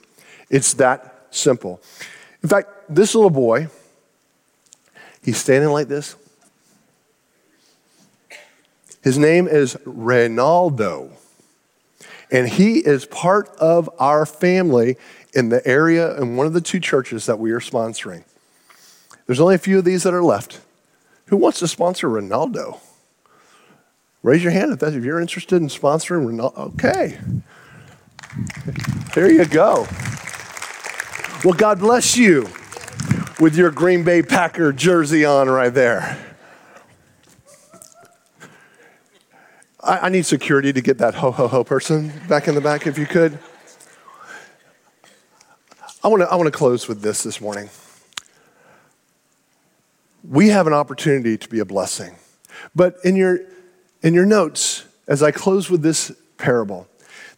It's 0.51 0.75
that 0.75 1.25
simple. 1.31 1.81
In 2.43 2.49
fact, 2.49 2.69
this 2.87 3.15
little 3.15 3.31
boy, 3.31 3.69
he's 5.23 5.37
standing 5.37 5.71
like 5.71 5.87
this. 5.87 6.15
His 9.07 9.17
name 9.17 9.47
is 9.47 9.75
Reynaldo, 9.85 11.11
and 12.29 12.49
he 12.49 12.79
is 12.79 13.05
part 13.05 13.47
of 13.55 13.89
our 13.99 14.25
family 14.25 14.97
in 15.33 15.47
the 15.47 15.65
area 15.65 16.19
in 16.19 16.35
one 16.35 16.45
of 16.45 16.51
the 16.51 16.59
two 16.59 16.81
churches 16.81 17.25
that 17.25 17.39
we 17.39 17.51
are 17.51 17.61
sponsoring. 17.61 18.25
There's 19.25 19.39
only 19.39 19.55
a 19.55 19.59
few 19.59 19.77
of 19.77 19.85
these 19.85 20.03
that 20.03 20.13
are 20.13 20.21
left. 20.21 20.59
Who 21.27 21.37
wants 21.37 21.59
to 21.59 21.69
sponsor 21.69 22.09
Ronaldo? 22.09 22.81
Raise 24.23 24.43
your 24.43 24.51
hand 24.51 24.73
if, 24.73 24.83
if 24.83 25.05
you're 25.05 25.21
interested 25.21 25.55
in 25.61 25.69
sponsoring 25.69 26.25
Ronaldo. 26.29 26.73
Okay. 26.73 27.17
There 29.15 29.31
you 29.31 29.45
go. 29.45 29.87
Well, 31.45 31.57
God 31.57 31.79
bless 31.79 32.17
you 32.17 32.49
with 33.39 33.55
your 33.55 33.71
Green 33.71 34.03
Bay 34.03 34.21
Packer 34.21 34.73
jersey 34.73 35.23
on 35.23 35.49
right 35.49 35.73
there. 35.73 36.36
I, 39.87 39.99
I 39.99 40.09
need 40.09 40.25
security 40.25 40.73
to 40.73 40.81
get 40.81 40.97
that 40.97 41.15
ho 41.15 41.31
ho 41.31 41.47
ho 41.47 41.63
person 41.63 42.11
back 42.27 42.47
in 42.47 42.55
the 42.55 42.61
back 42.61 42.85
if 42.85 42.97
you 42.97 43.05
could. 43.05 43.39
I 46.03 46.09
want 46.09 46.21
to 46.21 46.29
I 46.29 46.35
want 46.35 46.47
to 46.47 46.51
close 46.51 46.87
with 46.87 47.01
this 47.01 47.23
this 47.23 47.39
morning. 47.39 47.69
We 50.29 50.49
have 50.49 50.67
an 50.67 50.73
opportunity 50.73 51.37
to 51.37 51.47
be 51.47 51.59
a 51.59 51.65
blessing. 51.65 52.17
But 52.75 52.97
in 53.03 53.15
your 53.15 53.39
in 54.03 54.13
your 54.13 54.25
notes, 54.25 54.85
as 55.07 55.23
I 55.23 55.31
close 55.31 55.69
with 55.69 55.81
this 55.81 56.11
parable, 56.37 56.87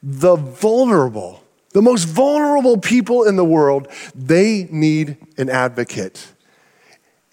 the 0.02 0.36
vulnerable, 0.36 1.44
the 1.74 1.82
most 1.82 2.06
vulnerable 2.06 2.78
people 2.78 3.24
in 3.24 3.36
the 3.36 3.46
world, 3.46 3.88
they 4.16 4.68
need 4.72 5.18
an 5.38 5.50
advocate. 5.50 6.34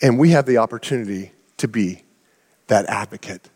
And 0.03 0.19
we 0.19 0.31
have 0.31 0.45
the 0.45 0.59
opportunity 0.59 1.33
to 1.57 1.69
be 1.69 2.03
that 2.67 2.85
advocate. 2.87 3.49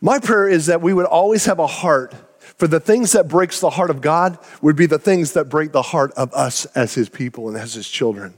My 0.00 0.18
prayer 0.18 0.48
is 0.48 0.66
that 0.66 0.80
we 0.80 0.92
would 0.92 1.06
always 1.06 1.46
have 1.46 1.58
a 1.58 1.66
heart 1.66 2.14
for 2.56 2.66
the 2.66 2.80
things 2.80 3.12
that 3.12 3.28
breaks 3.28 3.60
the 3.60 3.70
heart 3.70 3.90
of 3.90 4.00
God 4.00 4.38
would 4.60 4.76
be 4.76 4.86
the 4.86 4.98
things 4.98 5.32
that 5.32 5.48
break 5.48 5.72
the 5.72 5.82
heart 5.82 6.12
of 6.12 6.32
us 6.34 6.66
as 6.66 6.94
his 6.94 7.08
people 7.08 7.48
and 7.48 7.56
as 7.56 7.74
his 7.74 7.88
children. 7.88 8.34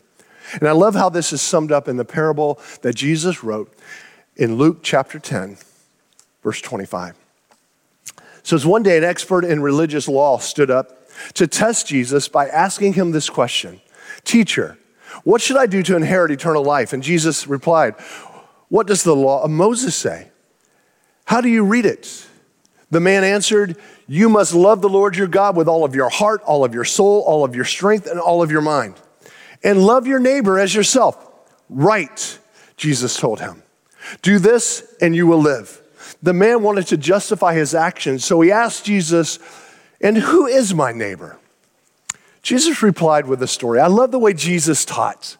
And 0.55 0.69
I 0.69 0.73
love 0.73 0.95
how 0.95 1.09
this 1.09 1.33
is 1.33 1.41
summed 1.41 1.73
up 1.73 1.89
in 1.89 1.97
the 1.97 2.05
parable 2.05 2.61
that 2.83 2.95
Jesus 2.95 3.43
wrote 3.43 3.73
in 4.37 4.57
Luke 4.57 4.79
chapter 4.83 5.19
10 5.19 5.57
verse 6.43 6.61
25. 6.61 7.17
So, 8.43 8.57
as 8.57 8.67
one 8.67 8.83
day 8.83 8.99
an 8.99 9.05
expert 9.05 9.45
in 9.45 9.63
religious 9.63 10.09
law 10.09 10.39
stood 10.39 10.71
up 10.71 11.09
to 11.35 11.47
test 11.47 11.87
Jesus 11.87 12.29
by 12.29 12.49
asking 12.49 12.95
him 12.95 13.13
this 13.13 13.31
question 13.31 13.81
Teacher, 14.25 14.79
what 15.25 15.41
should 15.41 15.57
I 15.57 15.67
do 15.67 15.83
to 15.85 15.97
inherit 15.97 16.31
eternal 16.31 16.65
life? 16.65 16.93
And 16.93 17.03
Jesus 17.03 17.47
replied, 17.47 17.95
What 18.69 18.87
does 18.87 19.05
the 19.05 19.17
law 19.17 19.43
of 19.43 19.51
Moses 19.51 19.95
say? 19.95 20.32
How 21.33 21.41
do 21.41 21.49
you 21.49 21.65
read 21.65 21.87
it? 21.87 22.27
The 22.91 23.01
man 23.01 23.25
answered, 23.25 23.79
You 24.07 24.29
must 24.29 24.53
love 24.53 24.83
the 24.83 24.89
Lord 24.91 25.17
your 25.17 25.29
God 25.29 25.57
with 25.57 25.67
all 25.67 25.83
of 25.83 25.95
your 25.95 26.11
heart, 26.11 26.43
all 26.43 26.63
of 26.63 26.75
your 26.75 26.85
soul, 26.85 27.23
all 27.23 27.43
of 27.43 27.57
your 27.57 27.65
strength, 27.65 28.07
and 28.07 28.21
all 28.21 28.43
of 28.43 28.51
your 28.51 28.61
mind. 28.61 28.97
And 29.65 29.83
love 29.83 30.07
your 30.07 30.19
neighbor 30.19 30.59
as 30.59 30.75
yourself. 30.75 31.17
Right, 31.71 32.39
Jesus 32.77 33.17
told 33.17 33.41
him. 33.41 33.63
Do 34.21 34.39
this 34.39 34.95
and 35.01 35.17
you 35.17 35.27
will 35.27 35.41
live. 35.41 35.81
The 36.23 36.35
man 36.35 36.63
wanted 36.63 36.89
to 36.89 36.99
justify 36.99 37.55
his 37.55 37.75
actions, 37.75 38.27
so 38.27 38.39
he 38.43 38.53
asked 38.53 38.85
Jesus, 38.85 39.39
And 40.03 40.19
who 40.19 40.47
is 40.47 40.75
my 40.75 40.93
neighbor? 40.93 41.39
Jesus 42.43 42.83
replied 42.83 43.25
with 43.25 43.43
a 43.43 43.49
story. 43.49 43.81
I 43.81 43.87
love 43.87 44.11
the 44.11 44.19
way 44.19 44.35
Jesus 44.35 44.85
taught. 44.85 45.39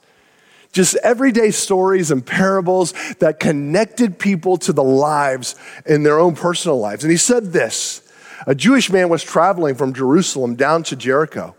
Just 0.73 0.97
everyday 0.97 1.51
stories 1.51 2.11
and 2.11 2.25
parables 2.25 2.95
that 3.19 3.39
connected 3.39 4.19
people 4.19 4.57
to 4.59 4.73
the 4.73 4.83
lives 4.83 5.55
in 5.85 6.03
their 6.03 6.19
own 6.19 6.35
personal 6.35 6.79
lives. 6.79 7.05
And 7.05 7.11
he 7.11 7.19
said 7.19 7.53
this 7.53 8.03
A 8.47 8.55
Jewish 8.55 8.91
man 8.91 9.11
was 9.11 9.23
traveling 9.23 9.75
from 9.75 9.93
Jerusalem 9.93 10.55
down 10.57 10.83
to 10.85 10.97
Jericho, 10.97 11.55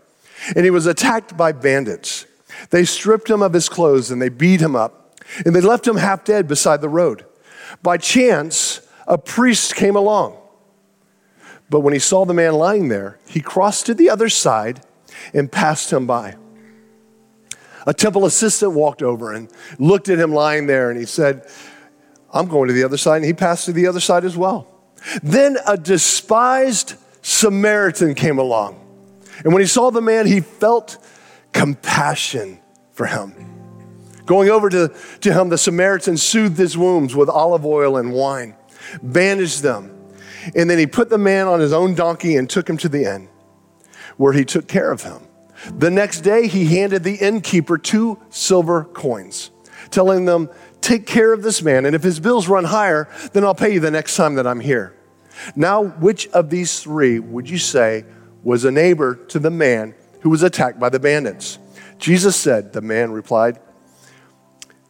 and 0.56 0.64
he 0.64 0.70
was 0.70 0.86
attacked 0.86 1.36
by 1.36 1.52
bandits. 1.52 2.26
They 2.70 2.84
stripped 2.84 3.30
him 3.30 3.42
of 3.42 3.52
his 3.52 3.68
clothes 3.68 4.10
and 4.10 4.20
they 4.20 4.28
beat 4.28 4.60
him 4.60 4.74
up, 4.74 5.20
and 5.44 5.54
they 5.54 5.60
left 5.60 5.86
him 5.86 5.96
half 5.96 6.24
dead 6.24 6.48
beside 6.48 6.80
the 6.80 6.88
road. 6.88 7.24
By 7.82 7.98
chance, 7.98 8.80
a 9.06 9.18
priest 9.18 9.76
came 9.76 9.96
along. 9.96 10.38
But 11.70 11.80
when 11.80 11.92
he 11.92 11.98
saw 11.98 12.24
the 12.24 12.34
man 12.34 12.54
lying 12.54 12.88
there, 12.88 13.18
he 13.28 13.40
crossed 13.40 13.86
to 13.86 13.94
the 13.94 14.10
other 14.10 14.28
side 14.28 14.80
and 15.32 15.50
passed 15.50 15.92
him 15.92 16.06
by. 16.06 16.36
A 17.86 17.94
temple 17.94 18.24
assistant 18.24 18.72
walked 18.72 19.02
over 19.02 19.32
and 19.32 19.50
looked 19.78 20.08
at 20.08 20.18
him 20.18 20.32
lying 20.32 20.66
there 20.66 20.90
and 20.90 20.98
he 20.98 21.06
said, 21.06 21.46
I'm 22.32 22.48
going 22.48 22.68
to 22.68 22.74
the 22.74 22.84
other 22.84 22.96
side. 22.96 23.16
And 23.16 23.24
he 23.24 23.32
passed 23.32 23.66
to 23.66 23.72
the 23.72 23.86
other 23.86 24.00
side 24.00 24.24
as 24.24 24.36
well. 24.36 24.66
Then 25.22 25.56
a 25.66 25.76
despised 25.76 26.94
Samaritan 27.22 28.14
came 28.14 28.38
along. 28.38 28.80
And 29.44 29.52
when 29.52 29.60
he 29.60 29.66
saw 29.66 29.90
the 29.90 30.00
man, 30.00 30.26
he 30.26 30.40
felt 30.40 30.98
compassion 31.52 32.60
for 32.92 33.06
him. 33.06 33.34
Going 34.26 34.48
over 34.48 34.70
to, 34.70 34.92
to 35.20 35.32
him, 35.32 35.48
the 35.48 35.58
Samaritan 35.58 36.16
soothed 36.16 36.58
his 36.58 36.78
wounds 36.78 37.14
with 37.14 37.28
olive 37.28 37.66
oil 37.66 37.96
and 37.96 38.12
wine, 38.12 38.54
bandaged 39.02 39.62
them, 39.62 39.90
and 40.54 40.68
then 40.68 40.78
he 40.78 40.86
put 40.86 41.10
the 41.10 41.18
man 41.18 41.46
on 41.46 41.60
his 41.60 41.72
own 41.72 41.94
donkey 41.94 42.36
and 42.36 42.48
took 42.48 42.68
him 42.68 42.76
to 42.78 42.88
the 42.88 43.04
inn, 43.04 43.28
where 44.16 44.32
he 44.32 44.44
took 44.44 44.66
care 44.66 44.90
of 44.90 45.02
him. 45.02 45.20
The 45.78 45.90
next 45.90 46.20
day, 46.20 46.46
he 46.46 46.76
handed 46.76 47.04
the 47.04 47.16
innkeeper 47.16 47.78
two 47.78 48.18
silver 48.30 48.84
coins, 48.84 49.50
telling 49.90 50.24
them, 50.24 50.50
Take 50.80 51.06
care 51.06 51.32
of 51.32 51.42
this 51.42 51.62
man, 51.62 51.86
and 51.86 51.96
if 51.96 52.02
his 52.02 52.20
bills 52.20 52.46
run 52.46 52.64
higher, 52.64 53.08
then 53.32 53.42
I'll 53.42 53.54
pay 53.54 53.72
you 53.72 53.80
the 53.80 53.90
next 53.90 54.16
time 54.16 54.34
that 54.34 54.46
I'm 54.46 54.60
here. 54.60 54.94
Now, 55.56 55.84
which 55.84 56.28
of 56.28 56.50
these 56.50 56.80
three 56.80 57.18
would 57.18 57.48
you 57.48 57.58
say 57.58 58.04
was 58.42 58.64
a 58.64 58.70
neighbor 58.70 59.14
to 59.28 59.38
the 59.38 59.50
man 59.50 59.94
who 60.20 60.30
was 60.30 60.42
attacked 60.42 60.78
by 60.78 60.90
the 60.90 61.00
bandits? 61.00 61.58
Jesus 61.98 62.36
said, 62.36 62.72
The 62.72 62.82
man 62.82 63.12
replied, 63.12 63.58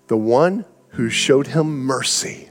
The 0.08 0.16
one 0.16 0.64
who 0.88 1.08
showed 1.08 1.46
him 1.48 1.84
mercy. 1.84 2.50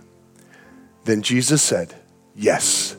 Then 1.03 1.21
Jesus 1.21 1.61
said, 1.61 1.93
Yes, 2.35 2.95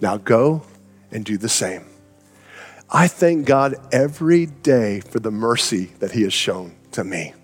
now 0.00 0.18
go 0.18 0.62
and 1.10 1.24
do 1.24 1.38
the 1.38 1.48
same. 1.48 1.86
I 2.90 3.06
thank 3.06 3.46
God 3.46 3.74
every 3.92 4.46
day 4.46 5.00
for 5.00 5.18
the 5.20 5.30
mercy 5.30 5.86
that 5.98 6.12
He 6.12 6.22
has 6.22 6.32
shown 6.32 6.74
to 6.92 7.04
me. 7.04 7.34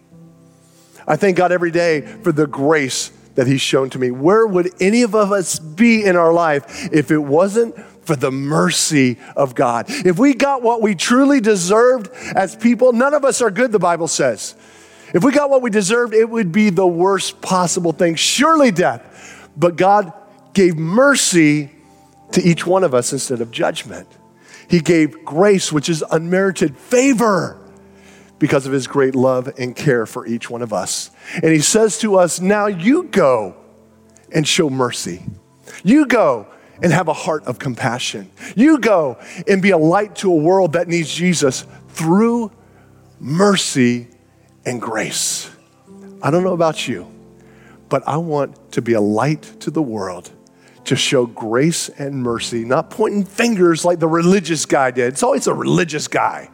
I 1.07 1.16
thank 1.16 1.37
God 1.37 1.52
every 1.52 1.70
day 1.70 2.00
for 2.00 2.33
the 2.33 2.46
grace 2.46 3.11
that 3.35 3.46
He's 3.46 3.61
shown 3.61 3.90
to 3.90 3.98
me. 3.98 4.11
Where 4.11 4.46
would 4.46 4.70
any 4.80 5.02
of 5.02 5.14
us 5.14 5.59
be 5.59 6.04
in 6.04 6.16
our 6.16 6.33
life 6.33 6.88
if 6.92 7.11
it 7.11 7.18
wasn't 7.18 7.78
for 8.07 8.16
the 8.16 8.30
mercy 8.30 9.18
of 9.37 9.54
God? 9.54 9.87
If 9.88 10.18
we 10.18 10.35
got 10.35 10.62
what 10.62 10.80
we 10.80 10.94
truly 10.94 11.40
deserved 11.40 12.09
as 12.35 12.57
people, 12.57 12.92
none 12.92 13.12
of 13.12 13.24
us 13.24 13.42
are 13.42 13.50
good, 13.50 13.70
the 13.70 13.78
Bible 13.78 14.09
says. 14.09 14.54
If 15.12 15.22
we 15.22 15.33
got 15.33 15.50
what 15.50 15.61
we 15.61 15.68
deserved, 15.68 16.14
it 16.14 16.28
would 16.28 16.52
be 16.52 16.70
the 16.70 16.87
worst 16.87 17.42
possible 17.42 17.92
thing, 17.92 18.14
surely 18.14 18.70
death. 18.70 19.50
But 19.57 19.76
God 19.76 20.12
gave 20.54 20.76
mercy 20.76 21.70
to 22.33 22.42
each 22.42 22.66
one 22.66 22.83
of 22.83 22.94
us 22.94 23.12
instead 23.12 23.40
of 23.40 23.50
judgment. 23.50 24.09
He 24.68 24.81
gave 24.81 25.24
grace, 25.24 25.72
which 25.72 25.88
is 25.88 26.05
unmerited 26.11 26.77
favor 26.77 27.59
because 28.38 28.66
of 28.66 28.72
his 28.72 28.87
great 28.87 29.14
love 29.14 29.53
and 29.59 29.74
care 29.74 30.07
for 30.07 30.27
each 30.27 30.50
one 30.50 30.62
of 30.62 30.72
us. 30.72 31.11
And 31.35 31.53
he 31.53 31.61
says 31.61 31.98
to 32.00 32.16
us, 32.16 32.40
Now 32.40 32.66
you 32.66 33.05
go 33.05 33.57
and 34.33 34.46
show 34.46 34.68
mercy. 34.68 35.22
You 35.83 36.07
go 36.07 36.48
and 36.83 36.92
have 36.92 37.09
a 37.09 37.12
heart 37.12 37.44
of 37.44 37.59
compassion. 37.59 38.31
You 38.57 38.79
go 38.79 39.18
and 39.48 39.62
be 39.62 39.70
a 39.70 39.79
light 39.79 40.16
to 40.16 40.33
a 40.33 40.37
world 40.37 40.72
that 40.72 40.88
needs 40.88 41.12
Jesus 41.12 41.64
through 41.88 42.50
mercy 43.20 44.09
and 44.66 44.81
grace. 44.81 45.50
I 46.22 46.31
don't 46.31 46.42
know 46.42 46.55
about 46.55 46.88
you, 46.88 47.11
but 47.88 48.07
I 48.09 48.16
want 48.16 48.72
to 48.72 48.83
be 48.83 48.94
a 48.94 49.00
light 49.00 49.42
to 49.61 49.70
the 49.70 49.83
world 49.83 50.31
to 50.85 50.97
show 50.97 51.27
grace 51.27 51.88
and 51.88 52.23
mercy, 52.23 52.64
not 52.64 52.90
pointing 52.90 53.25
fingers 53.25 53.85
like 53.85 53.99
the 53.99 54.09
religious 54.09 54.66
guy 54.66 54.90
did. 54.90 55.12
It's 55.12 55.23
always 55.23 55.47
a 55.47 55.55
religious 55.55 56.09
guy. 56.09 56.51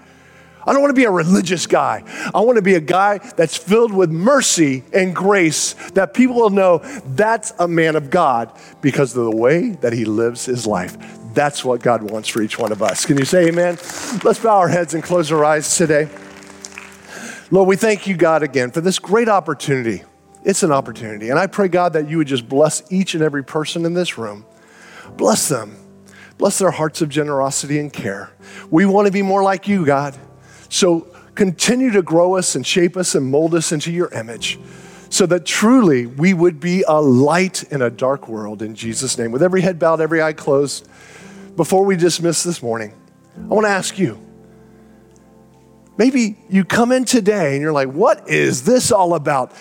I 0.66 0.72
don't 0.72 0.82
want 0.82 0.90
to 0.90 1.00
be 1.00 1.04
a 1.04 1.10
religious 1.10 1.66
guy. 1.66 2.04
I 2.34 2.40
want 2.40 2.56
to 2.56 2.62
be 2.62 2.74
a 2.74 2.80
guy 2.80 3.18
that's 3.36 3.56
filled 3.56 3.92
with 3.92 4.10
mercy 4.10 4.84
and 4.92 5.16
grace 5.16 5.72
that 5.94 6.12
people 6.12 6.36
will 6.36 6.50
know 6.50 6.78
that's 7.06 7.52
a 7.58 7.66
man 7.66 7.96
of 7.96 8.10
God 8.10 8.52
because 8.80 9.16
of 9.16 9.24
the 9.24 9.36
way 9.36 9.70
that 9.80 9.92
he 9.92 10.04
lives 10.04 10.44
his 10.44 10.66
life. 10.66 10.96
That's 11.32 11.64
what 11.64 11.82
God 11.82 12.10
wants 12.10 12.28
for 12.28 12.42
each 12.42 12.58
one 12.58 12.72
of 12.72 12.82
us. 12.82 13.06
Can 13.06 13.16
you 13.16 13.24
say 13.24 13.48
amen? 13.48 13.76
Let's 14.22 14.38
bow 14.38 14.58
our 14.58 14.68
heads 14.68 14.94
and 14.94 15.02
close 15.02 15.32
our 15.32 15.44
eyes 15.44 15.76
today. 15.76 16.08
Lord, 17.50 17.68
we 17.68 17.76
thank 17.76 18.06
you, 18.06 18.16
God, 18.16 18.42
again 18.42 18.70
for 18.70 18.80
this 18.80 18.98
great 18.98 19.28
opportunity 19.28 20.04
it's 20.44 20.62
an 20.62 20.72
opportunity. 20.72 21.30
And 21.30 21.38
I 21.38 21.46
pray, 21.46 21.68
God, 21.68 21.92
that 21.92 22.08
you 22.08 22.18
would 22.18 22.26
just 22.26 22.48
bless 22.48 22.90
each 22.90 23.14
and 23.14 23.22
every 23.22 23.44
person 23.44 23.84
in 23.84 23.94
this 23.94 24.16
room. 24.16 24.44
Bless 25.16 25.48
them. 25.48 25.76
Bless 26.38 26.58
their 26.58 26.70
hearts 26.70 27.02
of 27.02 27.10
generosity 27.10 27.78
and 27.78 27.92
care. 27.92 28.30
We 28.70 28.86
want 28.86 29.06
to 29.06 29.12
be 29.12 29.22
more 29.22 29.42
like 29.42 29.68
you, 29.68 29.84
God. 29.84 30.16
So 30.70 31.00
continue 31.34 31.90
to 31.90 32.02
grow 32.02 32.36
us 32.36 32.54
and 32.54 32.66
shape 32.66 32.96
us 32.96 33.14
and 33.14 33.30
mold 33.30 33.54
us 33.54 33.72
into 33.72 33.92
your 33.92 34.12
image 34.14 34.58
so 35.10 35.26
that 35.26 35.44
truly 35.44 36.06
we 36.06 36.32
would 36.32 36.60
be 36.60 36.84
a 36.86 37.00
light 37.00 37.64
in 37.64 37.82
a 37.82 37.90
dark 37.90 38.28
world 38.28 38.62
in 38.62 38.74
Jesus' 38.74 39.18
name. 39.18 39.32
With 39.32 39.42
every 39.42 39.60
head 39.60 39.78
bowed, 39.78 40.00
every 40.00 40.22
eye 40.22 40.32
closed, 40.32 40.88
before 41.56 41.84
we 41.84 41.96
dismiss 41.96 42.42
this 42.42 42.62
morning, 42.62 42.94
I 43.36 43.48
want 43.48 43.66
to 43.66 43.70
ask 43.70 43.98
you 43.98 44.18
maybe 45.98 46.38
you 46.48 46.64
come 46.64 46.92
in 46.92 47.04
today 47.04 47.52
and 47.52 47.60
you're 47.60 47.72
like, 47.72 47.88
what 47.88 48.28
is 48.28 48.64
this 48.64 48.92
all 48.92 49.14
about? 49.14 49.52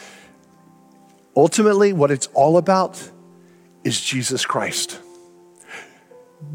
Ultimately, 1.36 1.94
what 1.94 2.12
it's 2.12 2.28
all 2.34 2.58
about 2.58 3.12
is 3.84 4.00
Jesus 4.00 4.46
Christ. 4.46 5.00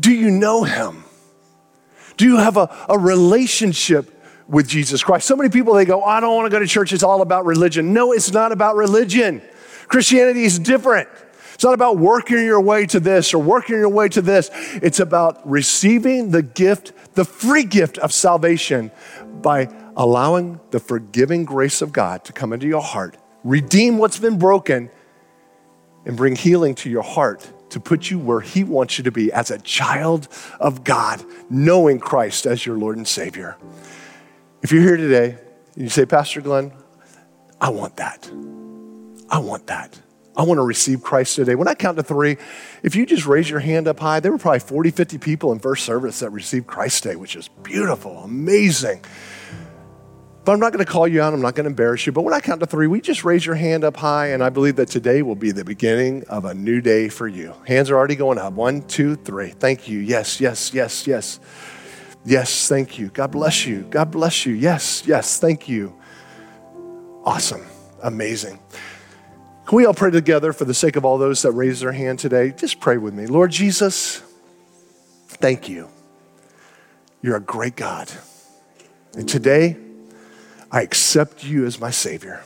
Do 0.01 0.13
you 0.13 0.31
know 0.31 0.65
him? 0.65 1.05
Do 2.17 2.27
you 2.27 2.37
have 2.37 2.57
a, 2.57 2.69
a 2.89 2.99
relationship 2.99 4.11
with 4.47 4.69
Jesus 4.69 5.03
Christ? 5.03 5.27
So 5.27 5.37
many 5.37 5.51
people, 5.51 5.75
they 5.75 5.85
go, 5.85 6.03
I 6.03 6.21
don't 6.21 6.35
want 6.35 6.47
to 6.47 6.51
go 6.51 6.59
to 6.59 6.67
church. 6.67 6.93
It's 6.93 7.03
all 7.03 7.23
about 7.23 7.45
religion. 7.45 7.93
No, 7.93 8.13
it's 8.13 8.33
not 8.33 8.53
about 8.53 8.77
religion. 8.77 9.43
Christianity 9.89 10.45
is 10.45 10.59
different. 10.59 11.09
It's 11.55 11.65
not 11.65 11.75
about 11.75 11.99
working 11.99 12.45
your 12.45 12.61
way 12.61 12.87
to 12.87 13.01
this 13.01 13.33
or 13.33 13.39
working 13.39 13.77
your 13.77 13.89
way 13.89 14.09
to 14.09 14.23
this. 14.23 14.51
It's 14.83 15.01
about 15.01 15.49
receiving 15.49 16.31
the 16.31 16.43
gift, 16.43 16.93
the 17.15 17.25
free 17.25 17.65
gift 17.65 17.99
of 17.99 18.13
salvation 18.13 18.91
by 19.41 19.69
allowing 19.97 20.61
the 20.71 20.81
forgiving 20.81 21.45
grace 21.45 21.81
of 21.81 21.93
God 21.93 22.25
to 22.25 22.33
come 22.33 22.53
into 22.53 22.67
your 22.67 22.83
heart 22.83 23.17
redeem 23.45 23.99
what's 23.99 24.19
been 24.19 24.39
broken, 24.39 24.91
and 26.07 26.17
bring 26.17 26.37
healing 26.37 26.75
to 26.75 26.91
your 26.91 27.03
heart 27.03 27.51
to 27.71 27.81
put 27.81 28.11
you 28.11 28.19
where 28.19 28.41
He 28.41 28.63
wants 28.63 28.99
you 28.99 29.05
to 29.05 29.11
be 29.11 29.33
as 29.33 29.51
a 29.51 29.59
child 29.59 30.29
of 30.61 30.85
God, 30.85 31.25
knowing 31.49 31.99
Christ 31.99 32.47
as 32.47 32.65
your 32.65 32.77
Lord 32.77 32.97
and 32.97 33.07
Savior. 33.09 33.57
If 34.63 34.73
you're 34.73 34.83
here 34.83 34.97
today 34.97 35.39
and 35.75 35.83
you 35.83 35.89
say, 35.89 36.07
Pastor 36.07 36.41
Glenn, 36.41 36.73
I 37.61 37.71
want 37.71 37.97
that. 37.97 38.31
I 39.31 39.39
want 39.39 39.67
that. 39.69 39.99
I 40.37 40.43
want 40.43 40.59
to 40.59 40.63
receive 40.63 41.03
Christ 41.03 41.37
today. 41.37 41.55
When 41.55 41.69
I 41.69 41.75
count 41.75 41.97
to 41.97 42.03
three, 42.03 42.37
if 42.83 42.97
you 42.97 43.07
just 43.07 43.25
raise 43.25 43.49
your 43.49 43.61
hand 43.61 43.87
up 43.87 44.01
high, 44.01 44.21
there 44.21 44.33
were 44.33 44.39
probably 44.39 44.61
40, 44.61 44.91
50 44.91 45.19
people 45.19 45.53
in 45.53 45.61
first 45.61 45.85
service 45.85 46.21
that 46.21 46.31
received 46.31 46.67
Christ 46.67 47.05
today, 47.05 47.17
which 47.17 47.37
is 47.37 47.49
beautiful, 47.49 48.19
amazing. 48.19 49.05
But 50.45 50.53
I'm 50.53 50.61
not 50.61 50.73
going 50.75 50.85
to 50.85 50.91
call 50.91 51.09
you 51.09 51.23
out. 51.23 51.33
I'm 51.33 51.41
not 51.41 51.55
going 51.55 51.65
to 51.65 51.71
embarrass 51.71 52.05
you. 52.05 52.13
But 52.13 52.23
when 52.23 52.35
I 52.35 52.41
count 52.41 52.61
to 52.61 52.67
three, 52.67 52.87
we 52.87 53.01
just 53.01 53.25
raise 53.25 53.47
your 53.47 53.55
hand 53.55 53.83
up 53.83 53.97
high, 53.97 54.29
and 54.29 54.45
I 54.45 54.51
believe 54.51 54.77
that 54.77 54.89
today 54.89 55.23
will 55.23 55.37
be 55.37 55.53
the 55.53 55.65
beginning 55.65 56.25
of 56.29 56.45
a 56.45 56.53
new 56.53 56.83
day 56.83 57.09
for 57.09 57.27
you. 57.27 57.55
Hands 57.67 57.91
are 57.91 57.97
already 57.97 58.15
going 58.15 58.37
up. 58.37 58.53
One, 58.53 58.83
two, 58.83 59.17
three. 59.17 59.51
Thank 59.51 59.89
you. 59.89 60.01
Yes, 60.01 60.41
yes, 60.41 60.75
yes, 60.75 61.07
yes. 61.07 61.41
Yes, 62.27 62.69
thank 62.69 62.99
you. 62.99 63.09
God 63.09 63.33
bless 63.33 63.65
you. 63.65 63.83
God 63.89 64.11
bless 64.11 64.45
you. 64.45 64.53
Yes, 64.53 65.03
yes, 65.07 65.39
thank 65.39 65.69
you. 65.69 65.95
Awesome. 67.25 67.65
Amazing. 68.03 68.59
Can 69.67 69.77
we 69.77 69.87
all 69.87 69.95
pray 69.95 70.11
together 70.11 70.53
for 70.53 70.67
the 70.67 70.75
sake 70.75 70.97
of 70.97 71.07
all 71.07 71.17
those 71.17 71.41
that 71.43 71.53
raise 71.53 71.81
their 71.81 71.93
hand 71.93 72.19
today? 72.19 72.51
Just 72.51 72.81
pray 72.81 72.99
with 72.99 73.15
me. 73.15 73.27
Lord 73.27 73.51
Jesus, 73.51 74.23
thank 75.29 75.71
you. 75.71 75.89
You're 77.23 77.37
a 77.37 77.41
great 77.41 77.77
God. 77.77 78.11
And 79.15 79.27
today, 79.27 79.79
I 80.75 80.83
accept 80.83 81.45
you 81.45 81.67
as 81.67 81.79
my 81.79 81.93
Savior. 81.93 82.43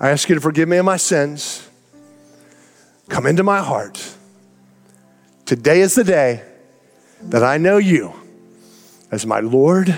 I 0.00 0.08
ask 0.08 0.26
you 0.30 0.34
to 0.36 0.40
forgive 0.40 0.70
me 0.70 0.78
of 0.78 0.86
my 0.86 0.96
sins. 0.96 1.68
Come 3.10 3.26
into 3.26 3.42
my 3.42 3.58
heart. 3.58 4.02
Today 5.44 5.82
is 5.82 5.94
the 5.94 6.02
day 6.02 6.42
that 7.24 7.44
I 7.44 7.58
know 7.58 7.76
you 7.76 8.14
as 9.10 9.26
my 9.26 9.40
Lord, 9.40 9.94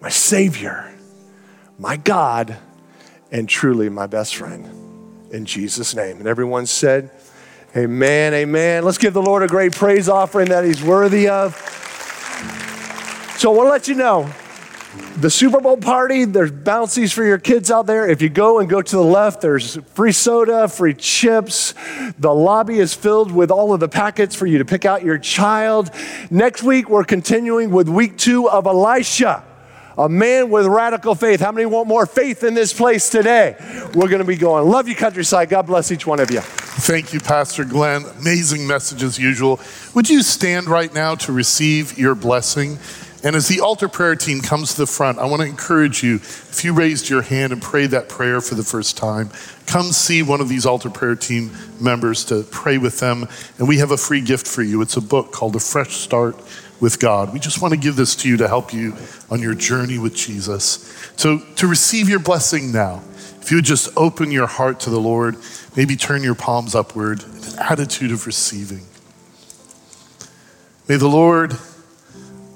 my 0.00 0.08
Savior, 0.08 0.90
my 1.78 1.98
God, 1.98 2.56
and 3.30 3.46
truly 3.46 3.90
my 3.90 4.06
best 4.06 4.36
friend. 4.36 4.64
In 5.30 5.44
Jesus' 5.44 5.94
name. 5.94 6.20
And 6.20 6.26
everyone 6.26 6.64
said, 6.64 7.10
Amen, 7.76 8.32
amen. 8.32 8.82
Let's 8.82 8.96
give 8.96 9.12
the 9.12 9.20
Lord 9.20 9.42
a 9.42 9.46
great 9.46 9.72
praise 9.72 10.08
offering 10.08 10.48
that 10.48 10.64
He's 10.64 10.82
worthy 10.82 11.28
of. 11.28 11.54
So 13.36 13.52
I 13.52 13.54
want 13.54 13.66
to 13.66 13.70
let 13.72 13.88
you 13.88 13.94
know 13.94 14.32
the 15.16 15.30
Super 15.30 15.60
Bowl 15.60 15.76
party, 15.76 16.24
there's 16.24 16.50
bouncies 16.50 17.12
for 17.12 17.24
your 17.24 17.38
kids 17.38 17.70
out 17.70 17.86
there. 17.86 18.08
If 18.08 18.20
you 18.20 18.28
go 18.28 18.58
and 18.58 18.68
go 18.68 18.82
to 18.82 18.96
the 18.96 19.02
left, 19.02 19.40
there's 19.40 19.76
free 19.94 20.12
soda, 20.12 20.68
free 20.68 20.94
chips. 20.94 21.72
The 22.18 22.34
lobby 22.34 22.78
is 22.78 22.94
filled 22.94 23.30
with 23.30 23.50
all 23.50 23.72
of 23.72 23.80
the 23.80 23.88
packets 23.88 24.34
for 24.34 24.46
you 24.46 24.58
to 24.58 24.64
pick 24.64 24.84
out 24.84 25.04
your 25.04 25.18
child. 25.18 25.90
Next 26.30 26.62
week, 26.62 26.88
we're 26.88 27.04
continuing 27.04 27.70
with 27.70 27.88
week 27.88 28.18
two 28.18 28.50
of 28.50 28.66
Elisha. 28.66 29.44
a 29.96 30.08
man 30.08 30.50
with 30.50 30.66
radical 30.66 31.14
faith. 31.14 31.40
How 31.40 31.52
many 31.52 31.66
want 31.66 31.88
more 31.88 32.06
faith 32.06 32.42
in 32.42 32.54
this 32.54 32.72
place 32.72 33.08
today? 33.08 33.56
We're 33.94 34.08
going 34.08 34.18
to 34.18 34.24
be 34.24 34.36
going. 34.36 34.68
Love 34.68 34.88
you, 34.88 34.94
countryside. 34.96 35.48
God 35.48 35.66
bless 35.66 35.92
each 35.92 36.06
one 36.06 36.20
of 36.20 36.30
you. 36.30 36.40
Thank 36.40 37.12
you, 37.12 37.20
Pastor 37.20 37.64
Glenn. 37.64 38.04
Amazing 38.20 38.66
message 38.66 39.02
as 39.02 39.18
usual. 39.18 39.60
Would 39.94 40.10
you 40.10 40.22
stand 40.22 40.66
right 40.66 40.92
now 40.92 41.14
to 41.16 41.32
receive 41.32 41.96
your 41.96 42.14
blessing? 42.14 42.78
And 43.24 43.34
as 43.34 43.48
the 43.48 43.60
altar 43.60 43.88
prayer 43.88 44.14
team 44.14 44.42
comes 44.42 44.74
to 44.74 44.82
the 44.82 44.86
front, 44.86 45.18
I 45.18 45.24
want 45.24 45.40
to 45.40 45.48
encourage 45.48 46.02
you 46.02 46.16
if 46.16 46.62
you 46.62 46.74
raised 46.74 47.08
your 47.08 47.22
hand 47.22 47.54
and 47.54 47.62
prayed 47.62 47.92
that 47.92 48.10
prayer 48.10 48.42
for 48.42 48.54
the 48.54 48.62
first 48.62 48.98
time, 48.98 49.30
come 49.66 49.92
see 49.92 50.22
one 50.22 50.42
of 50.42 50.50
these 50.50 50.66
altar 50.66 50.90
prayer 50.90 51.16
team 51.16 51.50
members 51.80 52.26
to 52.26 52.42
pray 52.42 52.76
with 52.76 53.00
them. 53.00 53.26
And 53.58 53.66
we 53.66 53.78
have 53.78 53.92
a 53.92 53.96
free 53.96 54.20
gift 54.20 54.46
for 54.46 54.62
you. 54.62 54.82
It's 54.82 54.98
a 54.98 55.00
book 55.00 55.32
called 55.32 55.56
A 55.56 55.60
Fresh 55.60 55.96
Start 55.96 56.36
with 56.80 57.00
God. 57.00 57.32
We 57.32 57.38
just 57.40 57.62
want 57.62 57.72
to 57.72 57.80
give 57.80 57.96
this 57.96 58.14
to 58.16 58.28
you 58.28 58.36
to 58.36 58.46
help 58.46 58.74
you 58.74 58.94
on 59.30 59.40
your 59.40 59.54
journey 59.54 59.96
with 59.96 60.14
Jesus. 60.14 61.10
So, 61.16 61.38
to 61.38 61.66
receive 61.66 62.10
your 62.10 62.18
blessing 62.18 62.72
now, 62.72 63.02
if 63.40 63.50
you 63.50 63.56
would 63.56 63.64
just 63.64 63.88
open 63.96 64.32
your 64.32 64.46
heart 64.46 64.80
to 64.80 64.90
the 64.90 65.00
Lord, 65.00 65.36
maybe 65.76 65.96
turn 65.96 66.22
your 66.22 66.34
palms 66.34 66.74
upward 66.74 67.22
an 67.22 67.58
attitude 67.58 68.12
of 68.12 68.26
receiving. 68.26 68.82
May 70.88 70.96
the 70.96 71.08
Lord 71.08 71.56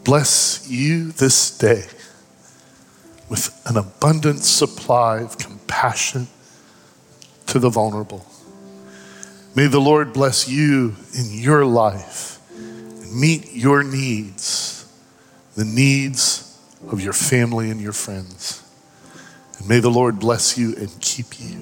bless 0.09 0.67
you 0.71 1.13
this 1.13 1.59
day 1.59 1.85
with 3.29 3.61
an 3.67 3.77
abundant 3.77 4.43
supply 4.43 5.19
of 5.19 5.37
compassion 5.37 6.27
to 7.45 7.59
the 7.59 7.69
vulnerable. 7.69 8.25
May 9.55 9.67
the 9.67 9.81
Lord 9.81 10.15
bless 10.15 10.49
you 10.49 10.97
in 11.15 11.27
your 11.31 11.67
life 11.67 12.41
and 12.57 13.21
meet 13.21 13.53
your 13.53 13.83
needs, 13.83 14.91
the 15.57 15.67
needs 15.67 16.59
of 16.91 17.03
your 17.03 17.13
family 17.13 17.71
and 17.71 17.79
your 17.79 17.93
friends. 17.93 18.63
And 19.59 19.69
may 19.69 19.79
the 19.79 19.91
Lord 19.91 20.19
bless 20.19 20.57
you 20.57 20.75
and 20.75 20.89
keep 21.03 21.39
you. 21.39 21.59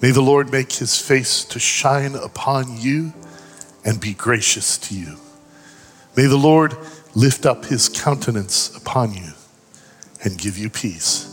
May 0.00 0.12
the 0.12 0.22
Lord 0.22 0.52
make 0.52 0.70
his 0.70 1.00
face 1.00 1.44
to 1.46 1.58
shine 1.58 2.14
upon 2.14 2.76
you 2.76 3.12
and 3.84 4.00
be 4.00 4.14
gracious 4.14 4.78
to 4.78 4.94
you. 4.94 5.16
May 6.16 6.26
the 6.26 6.38
Lord 6.38 6.76
lift 7.14 7.46
up 7.46 7.64
his 7.66 7.88
countenance 7.88 8.76
upon 8.76 9.14
you 9.14 9.32
and 10.24 10.38
give 10.38 10.58
you 10.58 10.70
peace. 10.70 11.26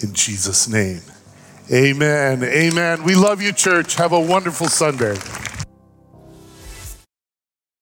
In 0.00 0.12
Jesus' 0.12 0.68
name, 0.68 1.02
amen. 1.72 2.44
Amen. 2.44 3.02
We 3.04 3.14
love 3.14 3.42
you, 3.42 3.52
church. 3.52 3.94
Have 3.96 4.12
a 4.12 4.20
wonderful 4.20 4.68
Sunday. 4.68 5.16